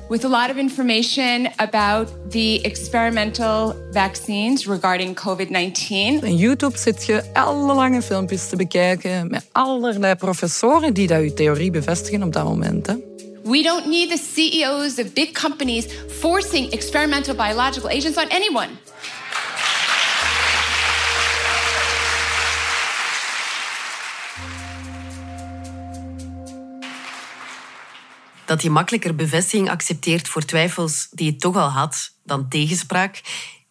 with 0.10 0.26
a 0.26 0.30
lot 0.30 0.50
of 0.50 0.56
information 0.56 1.48
about 1.56 2.08
the 2.30 2.60
experimental 2.62 3.76
vaccines 3.92 4.68
regarding 4.68 5.16
COVID-19. 5.16 6.24
In 6.24 6.36
YouTube 6.36 6.78
zit 6.78 7.06
je 7.06 7.24
alle 7.34 7.74
lange 7.74 8.02
filmpjes 8.02 8.50
te 8.50 8.56
bekijken 8.56 9.28
met 9.30 9.46
allerlei 9.52 10.16
professoren 10.16 10.94
die 10.94 11.08
dat 11.08 11.24
je 11.24 11.34
theorie 11.34 11.72
bevestigen 11.72 12.24
op 12.24 12.34
dat 12.34 12.44
moment. 12.44 12.88
Hè. 12.88 13.11
We 13.44 13.64
don't 13.64 13.88
need 13.88 14.10
the 14.10 14.18
CEOs 14.18 15.00
of 15.00 15.14
big 15.14 15.34
companies 15.34 15.86
forcing 16.08 16.72
experimental 16.72 17.36
biological 17.36 17.90
agents 17.90 18.18
on 18.18 18.30
anyone. 18.30 18.70
Dat 28.46 28.62
je 28.62 28.70
makkelijker 28.70 29.16
bevestiging 29.16 29.70
accepteert 29.70 30.28
voor 30.28 30.46
twijfels 30.46 31.08
die 31.12 31.26
je 31.26 31.36
toch 31.36 31.56
al 31.56 31.70
had 31.70 32.16
dan 32.24 32.50
tegenspraak. 32.50 33.22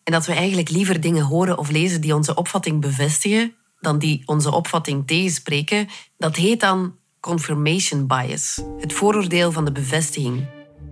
En 0.05 0.13
dat 0.13 0.27
we 0.27 0.33
eigenlijk 0.33 0.71
liever 0.71 1.01
dingen 1.01 1.25
horen 1.25 1.59
of 1.59 1.71
lezen 1.71 2.01
die 2.01 2.15
onze 2.15 2.35
opvatting 2.35 2.81
bevestigen 2.81 3.55
dan 3.81 3.99
die 3.99 4.23
onze 4.25 4.53
opvatting 4.53 5.07
tegenspreken, 5.07 5.89
dat 6.17 6.37
heet 6.37 6.61
dan 6.61 6.99
confirmation 7.21 8.07
bias, 8.07 8.61
het 8.79 8.93
vooroordeel 8.93 9.53
van 9.53 9.65
de 9.65 9.73
bevestiging. 9.73 10.47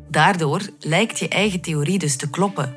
Daardoor 0.08 0.60
lijkt 0.78 1.18
je 1.18 1.28
eigen 1.28 1.60
theorie 1.60 1.98
dus 1.98 2.16
te 2.16 2.30
kloppen. 2.30 2.74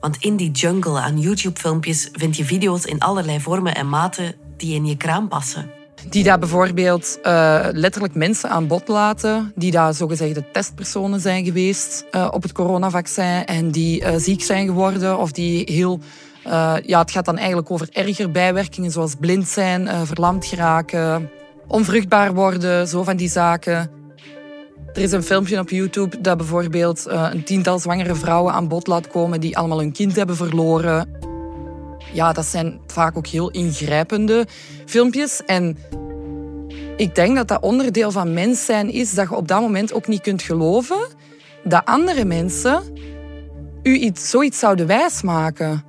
Want 0.00 0.16
in 0.16 0.36
die 0.36 0.50
jungle 0.50 1.00
aan 1.00 1.20
YouTube-filmpjes 1.20 2.08
vind 2.12 2.36
je 2.36 2.44
video's 2.44 2.84
in 2.84 3.00
allerlei 3.00 3.40
vormen 3.40 3.74
en 3.74 3.88
maten 3.88 4.34
die 4.56 4.74
in 4.74 4.86
je 4.86 4.96
kraam 4.96 5.28
passen. 5.28 5.70
Die 6.08 6.24
daar 6.24 6.38
bijvoorbeeld 6.38 7.18
uh, 7.22 7.66
letterlijk 7.72 8.14
mensen 8.14 8.50
aan 8.50 8.66
bod 8.66 8.88
laten, 8.88 9.52
die 9.54 9.70
daar 9.70 9.94
zogezegde 9.94 10.50
testpersonen 10.50 11.20
zijn 11.20 11.44
geweest 11.44 12.04
uh, 12.12 12.28
op 12.30 12.42
het 12.42 12.52
coronavaccin 12.52 13.44
en 13.44 13.70
die 13.70 14.00
uh, 14.00 14.14
ziek 14.16 14.42
zijn 14.42 14.66
geworden 14.66 15.18
of 15.18 15.32
die 15.32 15.72
heel. 15.72 16.00
ja, 16.84 16.98
het 16.98 17.10
gaat 17.10 17.24
dan 17.24 17.36
eigenlijk 17.36 17.70
over 17.70 17.88
erger 17.92 18.30
bijwerkingen 18.30 18.90
zoals 18.90 19.14
blind 19.14 19.48
zijn, 19.48 20.06
verlamd 20.06 20.44
geraken, 20.44 21.30
onvruchtbaar 21.72 22.34
worden, 22.34 22.88
zo 22.88 23.02
van 23.02 23.16
die 23.16 23.28
zaken. 23.28 23.90
Er 24.92 25.02
is 25.02 25.12
een 25.12 25.22
filmpje 25.22 25.58
op 25.58 25.70
YouTube 25.70 26.20
dat 26.20 26.36
bijvoorbeeld 26.36 27.04
een 27.08 27.44
tiental 27.44 27.78
zwangere 27.78 28.14
vrouwen 28.14 28.52
aan 28.52 28.68
bod 28.68 28.86
laat 28.86 29.08
komen 29.08 29.40
die 29.40 29.56
allemaal 29.56 29.78
hun 29.78 29.92
kind 29.92 30.16
hebben 30.16 30.36
verloren 30.36 31.20
ja, 32.12 32.32
dat 32.32 32.46
zijn 32.46 32.80
vaak 32.86 33.16
ook 33.16 33.26
heel 33.26 33.50
ingrijpende 33.50 34.46
filmpjes. 34.86 35.42
En 35.46 35.76
ik 36.96 37.14
denk 37.14 37.36
dat 37.36 37.48
dat 37.48 37.62
onderdeel 37.62 38.10
van 38.10 38.32
mens 38.32 38.64
zijn 38.64 38.90
is 38.90 39.14
dat 39.14 39.28
je 39.28 39.36
op 39.36 39.48
dat 39.48 39.60
moment 39.60 39.92
ook 39.92 40.06
niet 40.06 40.20
kunt 40.20 40.42
geloven 40.42 41.06
dat 41.64 41.84
andere 41.84 42.24
mensen 42.24 42.82
u 43.82 43.94
iets, 43.94 44.30
zoiets 44.30 44.58
zouden 44.58 44.86
wijsmaken. 44.86 45.84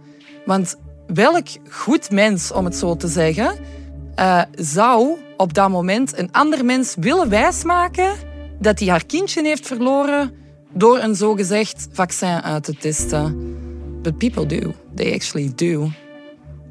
Want 0.45 0.75
welk 1.07 1.47
goed 1.69 2.11
mens, 2.11 2.51
om 2.51 2.65
het 2.65 2.75
zo 2.75 2.95
te 2.95 3.07
zeggen, 3.07 3.55
uh, 4.19 4.41
zou 4.51 5.17
op 5.43 5.53
dat 5.53 5.69
moment 5.69 6.17
een 6.17 6.31
ander 6.31 6.65
mens 6.65 6.95
willen 6.99 7.29
wijsmaken 7.29 8.13
dat 8.59 8.79
hij 8.79 8.87
haar 8.87 9.05
kindje 9.05 9.43
heeft 9.43 9.67
verloren 9.67 10.31
door 10.73 10.99
een 10.99 11.15
zogezegd 11.15 11.87
vaccin 11.91 12.41
uit 12.41 12.63
te 12.63 12.75
testen. 12.75 13.55
But 14.01 14.17
people 14.17 14.45
do. 14.45 14.73
They 14.95 15.13
actually 15.13 15.51
do. 15.55 15.89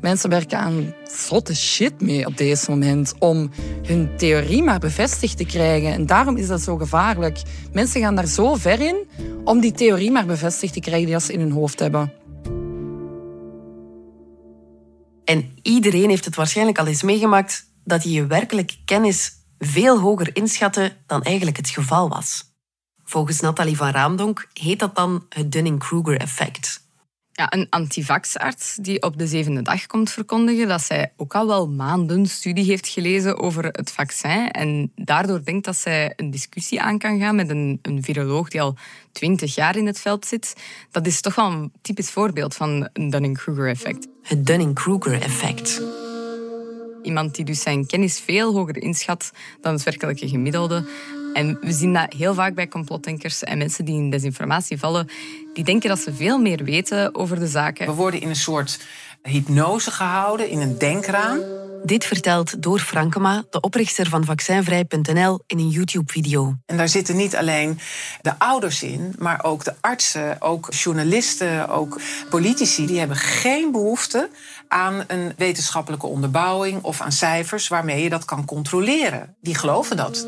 Mensen 0.00 0.30
werken 0.30 0.58
aan 0.58 0.94
zotte 1.10 1.56
shit 1.56 2.00
mee 2.00 2.26
op 2.26 2.36
deze 2.36 2.70
moment 2.70 3.14
om 3.18 3.50
hun 3.82 4.16
theorie 4.16 4.62
maar 4.62 4.78
bevestigd 4.78 5.36
te 5.36 5.44
krijgen. 5.44 5.92
En 5.92 6.06
daarom 6.06 6.36
is 6.36 6.46
dat 6.46 6.60
zo 6.60 6.76
gevaarlijk. 6.76 7.42
Mensen 7.72 8.00
gaan 8.00 8.14
daar 8.14 8.26
zo 8.26 8.54
ver 8.54 8.80
in 8.80 8.96
om 9.44 9.60
die 9.60 9.72
theorie 9.72 10.10
maar 10.10 10.26
bevestigd 10.26 10.72
te 10.72 10.80
krijgen 10.80 11.06
die 11.06 11.20
ze 11.20 11.32
in 11.32 11.40
hun 11.40 11.52
hoofd 11.52 11.78
hebben. 11.78 12.12
En 15.24 15.50
iedereen 15.62 16.08
heeft 16.08 16.24
het 16.24 16.36
waarschijnlijk 16.36 16.78
al 16.78 16.86
eens 16.86 17.02
meegemaakt 17.02 17.70
dat 17.84 18.02
je 18.02 18.10
je 18.10 18.26
werkelijke 18.26 18.76
kennis 18.84 19.32
veel 19.58 20.00
hoger 20.00 20.36
inschatte 20.36 20.96
dan 21.06 21.22
eigenlijk 21.22 21.56
het 21.56 21.68
geval 21.68 22.08
was. 22.08 22.50
Volgens 23.04 23.40
Nathalie 23.40 23.76
van 23.76 23.90
Raamdonk 23.90 24.48
heet 24.52 24.78
dat 24.78 24.96
dan 24.96 25.26
het 25.28 25.52
Dunning-Kruger-effect 25.52 26.82
ja, 27.32 27.52
een 27.52 27.66
antivaxarts 27.70 28.76
die 28.80 29.02
op 29.02 29.18
de 29.18 29.26
zevende 29.26 29.62
dag 29.62 29.86
komt 29.86 30.10
verkondigen 30.10 30.68
dat 30.68 30.82
zij 30.82 31.12
ook 31.16 31.34
al 31.34 31.46
wel 31.46 31.68
maanden 31.68 32.26
studie 32.26 32.64
heeft 32.64 32.88
gelezen 32.88 33.38
over 33.38 33.64
het 33.64 33.90
vaccin 33.90 34.50
en 34.50 34.92
daardoor 34.94 35.44
denkt 35.44 35.64
dat 35.64 35.76
zij 35.76 36.12
een 36.16 36.30
discussie 36.30 36.80
aan 36.80 36.98
kan 36.98 37.18
gaan 37.18 37.34
met 37.34 37.50
een, 37.50 37.78
een 37.82 38.02
viroloog 38.02 38.48
die 38.48 38.60
al 38.62 38.76
twintig 39.12 39.54
jaar 39.54 39.76
in 39.76 39.86
het 39.86 40.00
veld 40.00 40.26
zit. 40.26 40.56
Dat 40.90 41.06
is 41.06 41.20
toch 41.20 41.34
wel 41.34 41.50
een 41.50 41.72
typisch 41.82 42.10
voorbeeld 42.10 42.54
van 42.54 42.88
een 42.92 43.10
Dunning-Kruger-effect. 43.10 44.08
Het 44.22 44.46
Dunning-Kruger-effect. 44.46 45.82
Iemand 47.02 47.34
die 47.34 47.44
dus 47.44 47.60
zijn 47.60 47.86
kennis 47.86 48.20
veel 48.20 48.54
hoger 48.54 48.82
inschat 48.82 49.32
dan 49.60 49.72
het 49.72 49.82
werkelijke 49.82 50.28
gemiddelde, 50.28 50.84
en 51.32 51.58
we 51.60 51.72
zien 51.72 51.92
dat 51.92 52.12
heel 52.12 52.34
vaak 52.34 52.54
bij 52.54 52.68
complotdenkers 52.68 53.42
en 53.42 53.58
mensen 53.58 53.84
die 53.84 53.94
in 53.94 54.10
desinformatie 54.10 54.78
vallen, 54.78 55.08
die 55.52 55.64
denken 55.64 55.88
dat 55.88 55.98
ze 55.98 56.14
veel 56.14 56.38
meer 56.38 56.64
weten 56.64 57.14
over 57.14 57.38
de 57.38 57.46
zaken. 57.46 57.86
We 57.86 57.92
worden 57.92 58.20
in 58.20 58.28
een 58.28 58.36
soort 58.36 58.80
hypnose 59.22 59.90
gehouden, 59.90 60.48
in 60.48 60.60
een 60.60 60.78
denkraam. 60.78 61.40
Dit 61.84 62.04
vertelt 62.04 62.62
Door 62.62 62.78
Frankema, 62.78 63.44
de 63.50 63.60
oprichter 63.60 64.08
van 64.08 64.24
vaccinvrij.nl, 64.24 65.40
in 65.46 65.58
een 65.58 65.68
YouTube-video. 65.68 66.54
En 66.66 66.76
daar 66.76 66.88
zitten 66.88 67.16
niet 67.16 67.36
alleen 67.36 67.78
de 68.22 68.38
ouders 68.38 68.82
in, 68.82 69.14
maar 69.18 69.44
ook 69.44 69.64
de 69.64 69.74
artsen, 69.80 70.36
ook 70.40 70.72
journalisten, 70.72 71.68
ook 71.68 72.00
politici. 72.30 72.86
Die 72.86 72.98
hebben 72.98 73.16
geen 73.16 73.72
behoefte 73.72 74.28
aan 74.68 75.04
een 75.06 75.32
wetenschappelijke 75.36 76.06
onderbouwing 76.06 76.82
of 76.82 77.00
aan 77.00 77.12
cijfers 77.12 77.68
waarmee 77.68 78.02
je 78.02 78.08
dat 78.08 78.24
kan 78.24 78.44
controleren. 78.44 79.36
Die 79.40 79.54
geloven 79.54 79.96
dat. 79.96 80.26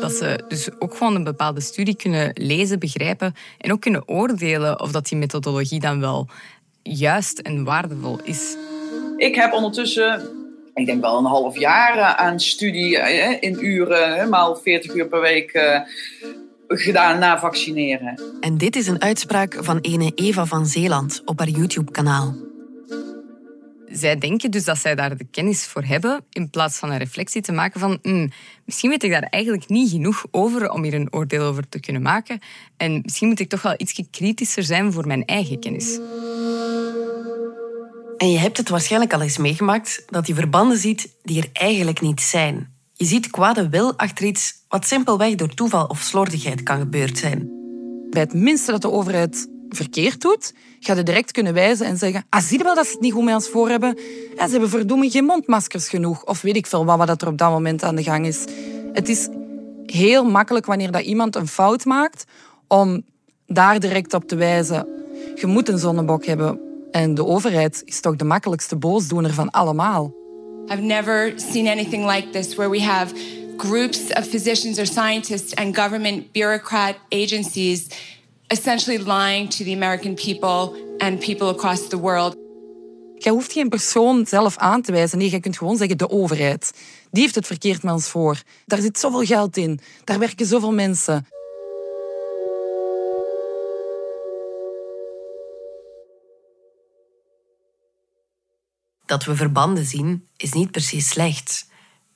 Dat 0.00 0.12
ze 0.12 0.44
dus 0.48 0.68
ook 0.78 0.96
gewoon 0.96 1.14
een 1.14 1.24
bepaalde 1.24 1.60
studie 1.60 1.96
kunnen 1.96 2.30
lezen, 2.34 2.78
begrijpen 2.78 3.34
en 3.58 3.72
ook 3.72 3.80
kunnen 3.80 4.08
oordelen 4.08 4.80
of 4.80 4.90
dat 4.90 5.08
die 5.08 5.18
methodologie 5.18 5.80
dan 5.80 6.00
wel 6.00 6.28
juist 6.82 7.38
en 7.38 7.64
waardevol 7.64 8.20
is. 8.22 8.56
Ik 9.16 9.34
heb 9.34 9.52
ondertussen, 9.52 10.28
ik 10.78 10.86
denk 10.86 11.00
wel 11.00 11.18
een 11.18 11.24
half 11.24 11.58
jaar 11.58 11.96
eh, 11.96 12.14
aan 12.14 12.40
studie 12.40 12.98
eh, 12.98 13.36
in 13.40 13.64
uren, 13.64 14.28
maal 14.28 14.56
40 14.56 14.94
uur 14.94 15.08
per 15.08 15.20
week 15.20 15.52
eh, 15.52 15.80
gedaan 16.68 17.18
na 17.18 17.38
vaccineren. 17.38 18.20
En 18.40 18.58
dit 18.58 18.76
is 18.76 18.86
een 18.86 19.02
uitspraak 19.02 19.56
van 19.60 19.78
ene 19.78 20.12
Eva 20.14 20.44
van 20.44 20.66
Zeeland 20.66 21.22
op 21.24 21.38
haar 21.38 21.48
YouTube-kanaal 21.48 22.34
zij 23.98 24.18
denken 24.18 24.50
dus 24.50 24.64
dat 24.64 24.78
zij 24.78 24.94
daar 24.94 25.16
de 25.16 25.26
kennis 25.30 25.66
voor 25.66 25.82
hebben, 25.82 26.24
in 26.30 26.50
plaats 26.50 26.78
van 26.78 26.90
een 26.90 26.98
reflectie 26.98 27.42
te 27.42 27.52
maken 27.52 27.80
van 27.80 27.98
hmm, 28.02 28.30
misschien 28.64 28.90
weet 28.90 29.02
ik 29.02 29.10
daar 29.10 29.22
eigenlijk 29.22 29.68
niet 29.68 29.90
genoeg 29.90 30.24
over 30.30 30.70
om 30.70 30.82
hier 30.82 30.94
een 30.94 31.12
oordeel 31.12 31.44
over 31.44 31.68
te 31.68 31.80
kunnen 31.80 32.02
maken. 32.02 32.38
En 32.76 33.00
misschien 33.02 33.28
moet 33.28 33.40
ik 33.40 33.48
toch 33.48 33.62
wel 33.62 33.74
iets 33.76 34.02
kritischer 34.10 34.62
zijn 34.62 34.92
voor 34.92 35.06
mijn 35.06 35.24
eigen 35.24 35.60
kennis. 35.60 35.98
En 38.18 38.30
je 38.30 38.38
hebt 38.38 38.56
het 38.56 38.68
waarschijnlijk 38.68 39.12
al 39.12 39.20
eens 39.20 39.38
meegemaakt 39.38 40.02
dat 40.06 40.26
je 40.26 40.34
verbanden 40.34 40.78
ziet 40.78 41.14
die 41.22 41.42
er 41.42 41.48
eigenlijk 41.52 42.00
niet 42.00 42.20
zijn. 42.20 42.76
Je 42.92 43.04
ziet 43.04 43.30
kwade 43.30 43.68
wil 43.68 43.96
achter 43.96 44.24
iets 44.26 44.54
wat 44.68 44.86
simpelweg 44.86 45.34
door 45.34 45.54
toeval 45.54 45.86
of 45.86 46.00
slordigheid 46.00 46.62
kan 46.62 46.78
gebeurd 46.78 47.18
zijn. 47.18 47.50
Bij 48.10 48.22
het 48.22 48.34
minste 48.34 48.70
dat 48.70 48.82
de 48.82 48.90
overheid 48.90 49.48
verkeerd 49.68 50.20
doet, 50.20 50.54
ga 50.80 50.94
je 50.94 51.02
direct 51.02 51.32
kunnen 51.32 51.54
wijzen 51.54 51.86
en 51.86 51.96
zeggen 51.96 52.24
ah, 52.28 52.42
zie 52.42 52.58
je 52.58 52.64
wel 52.64 52.74
dat 52.74 52.86
ze 52.86 52.92
het 52.92 53.00
niet 53.00 53.12
goed 53.12 53.24
met 53.24 53.34
ons 53.34 53.48
voor 53.48 53.68
hebben? 53.68 53.98
Ze 54.36 54.46
hebben 54.50 54.68
verdoemen 54.68 55.10
geen 55.10 55.24
mondmaskers 55.24 55.88
genoeg. 55.88 56.24
Of 56.24 56.42
weet 56.42 56.56
ik 56.56 56.66
veel 56.66 56.84
wat, 56.84 56.98
wat 56.98 57.22
er 57.22 57.28
op 57.28 57.38
dat 57.38 57.50
moment 57.50 57.82
aan 57.82 57.96
de 57.96 58.02
gang 58.02 58.26
is. 58.26 58.44
Het 58.92 59.08
is 59.08 59.28
heel 59.86 60.24
makkelijk 60.24 60.66
wanneer 60.66 60.90
dat 60.90 61.02
iemand 61.02 61.36
een 61.36 61.48
fout 61.48 61.84
maakt 61.84 62.24
om 62.66 63.02
daar 63.46 63.80
direct 63.80 64.14
op 64.14 64.24
te 64.24 64.36
wijzen. 64.36 64.86
Je 65.34 65.46
moet 65.46 65.68
een 65.68 65.78
zonnebok 65.78 66.24
hebben. 66.24 66.67
En 66.90 67.14
de 67.14 67.26
overheid 67.26 67.82
is 67.84 68.00
toch 68.00 68.16
de 68.16 68.24
makkelijkste 68.24 68.76
boosdoener 68.76 69.32
van 69.32 69.50
allemaal. 69.50 70.12
I've 70.68 70.82
never 70.82 71.32
seen 71.36 71.68
anything 71.68 72.06
like 72.06 72.30
this 72.30 72.54
where 72.54 72.70
we 72.70 72.82
have 72.82 73.14
groups 73.56 74.12
of 74.12 74.26
physicians 74.26 74.78
or 74.78 74.86
scientists 74.86 75.54
and 75.54 75.76
government 75.76 76.32
bureaucrat 76.32 76.96
agencies 77.08 77.86
essentially 78.46 78.98
lying 78.98 79.50
to 79.50 79.64
the 79.64 79.74
American 79.74 80.14
people 80.14 80.76
and 80.98 81.18
people 81.18 81.48
across 81.48 81.88
the 81.88 81.98
world. 81.98 82.36
Jij 83.14 83.32
hoeft 83.32 83.52
geen 83.52 83.68
persoon 83.68 84.26
zelf 84.26 84.56
aan 84.56 84.82
te 84.82 84.92
wijzen. 84.92 85.18
Nee, 85.18 85.30
je 85.30 85.40
kunt 85.40 85.58
gewoon 85.58 85.76
zeggen 85.76 85.98
de 85.98 86.10
overheid. 86.10 86.72
Die 87.10 87.22
heeft 87.22 87.34
het 87.34 87.46
verkeerd 87.46 87.82
met 87.82 87.92
ons 87.92 88.08
voor. 88.08 88.42
Daar 88.66 88.80
zit 88.80 88.98
zoveel 88.98 89.24
geld 89.24 89.56
in. 89.56 89.80
Daar 90.04 90.18
werken 90.18 90.46
zoveel 90.46 90.72
mensen. 90.72 91.26
Dat 99.08 99.24
we 99.24 99.36
verbanden 99.36 99.84
zien 99.84 100.28
is 100.36 100.52
niet 100.52 100.70
precies 100.70 101.08
slecht. 101.08 101.68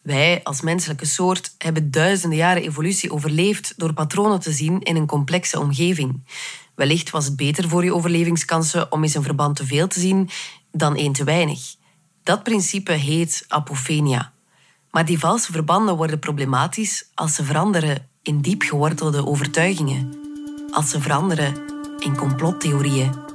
Wij 0.02 0.40
als 0.42 0.60
menselijke 0.60 1.06
soort 1.06 1.54
hebben 1.58 1.90
duizenden 1.90 2.38
jaren 2.38 2.62
evolutie 2.62 3.12
overleefd 3.12 3.74
door 3.76 3.92
patronen 3.92 4.40
te 4.40 4.52
zien 4.52 4.80
in 4.80 4.96
een 4.96 5.06
complexe 5.06 5.60
omgeving. 5.60 6.24
Wellicht 6.74 7.10
was 7.10 7.24
het 7.24 7.36
beter 7.36 7.68
voor 7.68 7.84
je 7.84 7.94
overlevingskansen 7.94 8.92
om 8.92 9.02
eens 9.02 9.14
een 9.14 9.22
verband 9.22 9.56
te 9.56 9.66
veel 9.66 9.88
te 9.88 10.00
zien 10.00 10.28
dan 10.72 10.96
één 10.96 11.12
te 11.12 11.24
weinig. 11.24 11.74
Dat 12.22 12.42
principe 12.42 12.92
heet 12.92 13.44
apofenia. 13.48 14.32
Maar 14.90 15.04
die 15.04 15.18
valse 15.18 15.52
verbanden 15.52 15.96
worden 15.96 16.18
problematisch 16.18 17.10
als 17.14 17.34
ze 17.34 17.44
veranderen 17.44 18.08
in 18.22 18.40
diep 18.40 18.62
gewortelde 18.62 19.26
overtuigingen, 19.26 20.14
als 20.70 20.90
ze 20.90 21.00
veranderen 21.00 21.54
in 21.98 22.16
complottheorieën. 22.16 23.31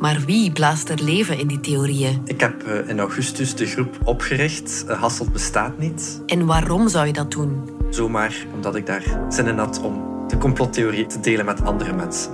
Maar 0.00 0.20
wie 0.26 0.52
blaast 0.52 0.88
er 0.88 1.02
leven 1.02 1.38
in 1.38 1.46
die 1.46 1.60
theorieën? 1.60 2.20
Ik 2.24 2.40
heb 2.40 2.62
eh, 2.62 2.88
in 2.88 2.98
augustus 3.00 3.54
de 3.54 3.66
groep 3.66 3.98
opgericht. 4.04 4.84
Eh, 4.88 5.00
Hasselt 5.00 5.32
bestaat 5.32 5.78
niet. 5.78 6.22
En 6.26 6.46
waarom 6.46 6.88
zou 6.88 7.06
je 7.06 7.12
dat 7.12 7.30
doen? 7.30 7.68
Zomaar 7.90 8.46
omdat 8.54 8.76
ik 8.76 8.86
daar 8.86 9.04
zin 9.28 9.46
in 9.46 9.58
had 9.58 9.80
om 9.82 10.02
de 10.28 10.38
complottheorie 10.38 11.06
te 11.06 11.20
delen 11.20 11.44
met 11.44 11.64
andere 11.64 11.92
mensen. 11.92 12.32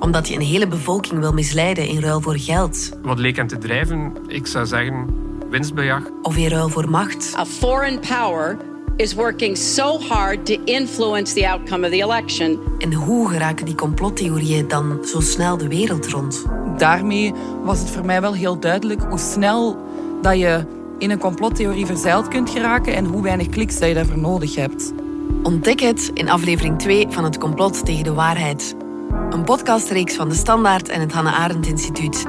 Omdat 0.00 0.28
je 0.28 0.34
een 0.34 0.40
hele 0.40 0.66
bevolking 0.66 1.20
wil 1.20 1.32
misleiden 1.32 1.88
in 1.88 2.00
ruil 2.00 2.20
voor 2.20 2.38
geld. 2.38 2.90
Wat 3.02 3.18
leek 3.18 3.36
hem 3.36 3.46
te 3.46 3.58
drijven? 3.58 4.12
Ik 4.26 4.46
zou 4.46 4.66
zeggen 4.66 5.06
winstbejag. 5.50 6.02
Of 6.22 6.36
in 6.36 6.48
ruil 6.48 6.68
voor 6.68 6.90
macht. 6.90 7.34
A 7.36 7.44
foreign 7.44 8.00
power 8.00 8.56
is 8.98 9.14
working 9.14 9.56
so 9.56 9.98
hard 9.98 10.46
to 10.46 10.54
influence 10.64 11.34
the 11.34 11.46
outcome 11.46 11.84
of 11.84 11.90
the 11.90 11.98
election. 11.98 12.58
En 12.78 12.92
hoe 12.92 13.28
geraken 13.28 13.66
die 13.66 13.74
complottheorieën 13.74 14.68
dan 14.68 14.98
zo 15.04 15.20
snel 15.20 15.56
de 15.56 15.68
wereld 15.68 16.06
rond? 16.06 16.44
Daarmee 16.76 17.32
was 17.64 17.78
het 17.78 17.90
voor 17.90 18.04
mij 18.04 18.20
wel 18.20 18.34
heel 18.34 18.58
duidelijk 18.58 19.02
hoe 19.02 19.18
snel 19.18 19.76
dat 20.22 20.38
je 20.38 20.64
in 20.98 21.10
een 21.10 21.18
complottheorie 21.18 21.86
verzeild 21.86 22.28
kunt 22.28 22.50
geraken 22.50 22.94
en 22.94 23.04
hoe 23.04 23.22
weinig 23.22 23.48
kliks 23.48 23.78
dat 23.78 23.88
je 23.88 23.94
daarvoor 23.94 24.18
nodig 24.18 24.54
hebt. 24.54 24.92
Ontdek 25.42 25.80
het 25.80 26.10
in 26.14 26.28
aflevering 26.28 26.78
2 26.78 27.06
van 27.08 27.24
Het 27.24 27.38
Complot 27.38 27.84
tegen 27.84 28.04
de 28.04 28.12
Waarheid. 28.12 28.74
Een 29.30 29.44
podcastreeks 29.44 30.14
van 30.14 30.28
De 30.28 30.34
Standaard 30.34 30.88
en 30.88 31.00
het 31.00 31.12
Hannah 31.12 31.40
Arendt 31.40 31.66
Instituut. 31.66 32.24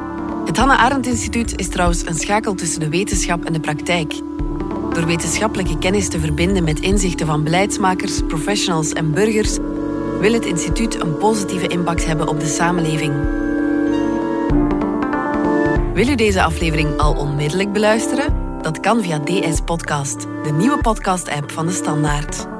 Het 0.46 0.58
Hannah 0.58 0.80
Arendt 0.80 1.08
Instituut 1.08 1.60
is 1.60 1.70
trouwens 1.70 2.06
een 2.06 2.16
schakel 2.16 2.56
tussen 2.56 2.80
de 2.80 2.90
wetenschap 2.90 3.46
en 3.46 3.54
de 3.54 3.60
praktijk. 3.60 4.14
Door 5.00 5.08
wetenschappelijke 5.08 5.78
kennis 5.78 6.10
te 6.10 6.20
verbinden 6.20 6.64
met 6.64 6.80
inzichten 6.80 7.26
van 7.26 7.44
beleidsmakers, 7.44 8.22
professionals 8.28 8.94
en 8.94 9.12
burgers, 9.12 9.58
wil 10.20 10.34
het 10.34 10.46
instituut 10.46 11.02
een 11.02 11.18
positieve 11.18 11.68
impact 11.68 12.06
hebben 12.06 12.28
op 12.28 12.40
de 12.40 12.48
samenleving. 12.48 13.14
Wil 15.94 16.08
u 16.08 16.16
deze 16.16 16.44
aflevering 16.44 16.98
al 16.98 17.14
onmiddellijk 17.14 17.72
beluisteren? 17.72 18.62
Dat 18.62 18.80
kan 18.80 19.02
via 19.02 19.20
DS 19.20 19.60
Podcast, 19.66 20.22
de 20.22 20.52
nieuwe 20.58 20.78
podcast-app 20.82 21.52
van 21.52 21.66
de 21.66 21.74
Standaard. 21.74 22.59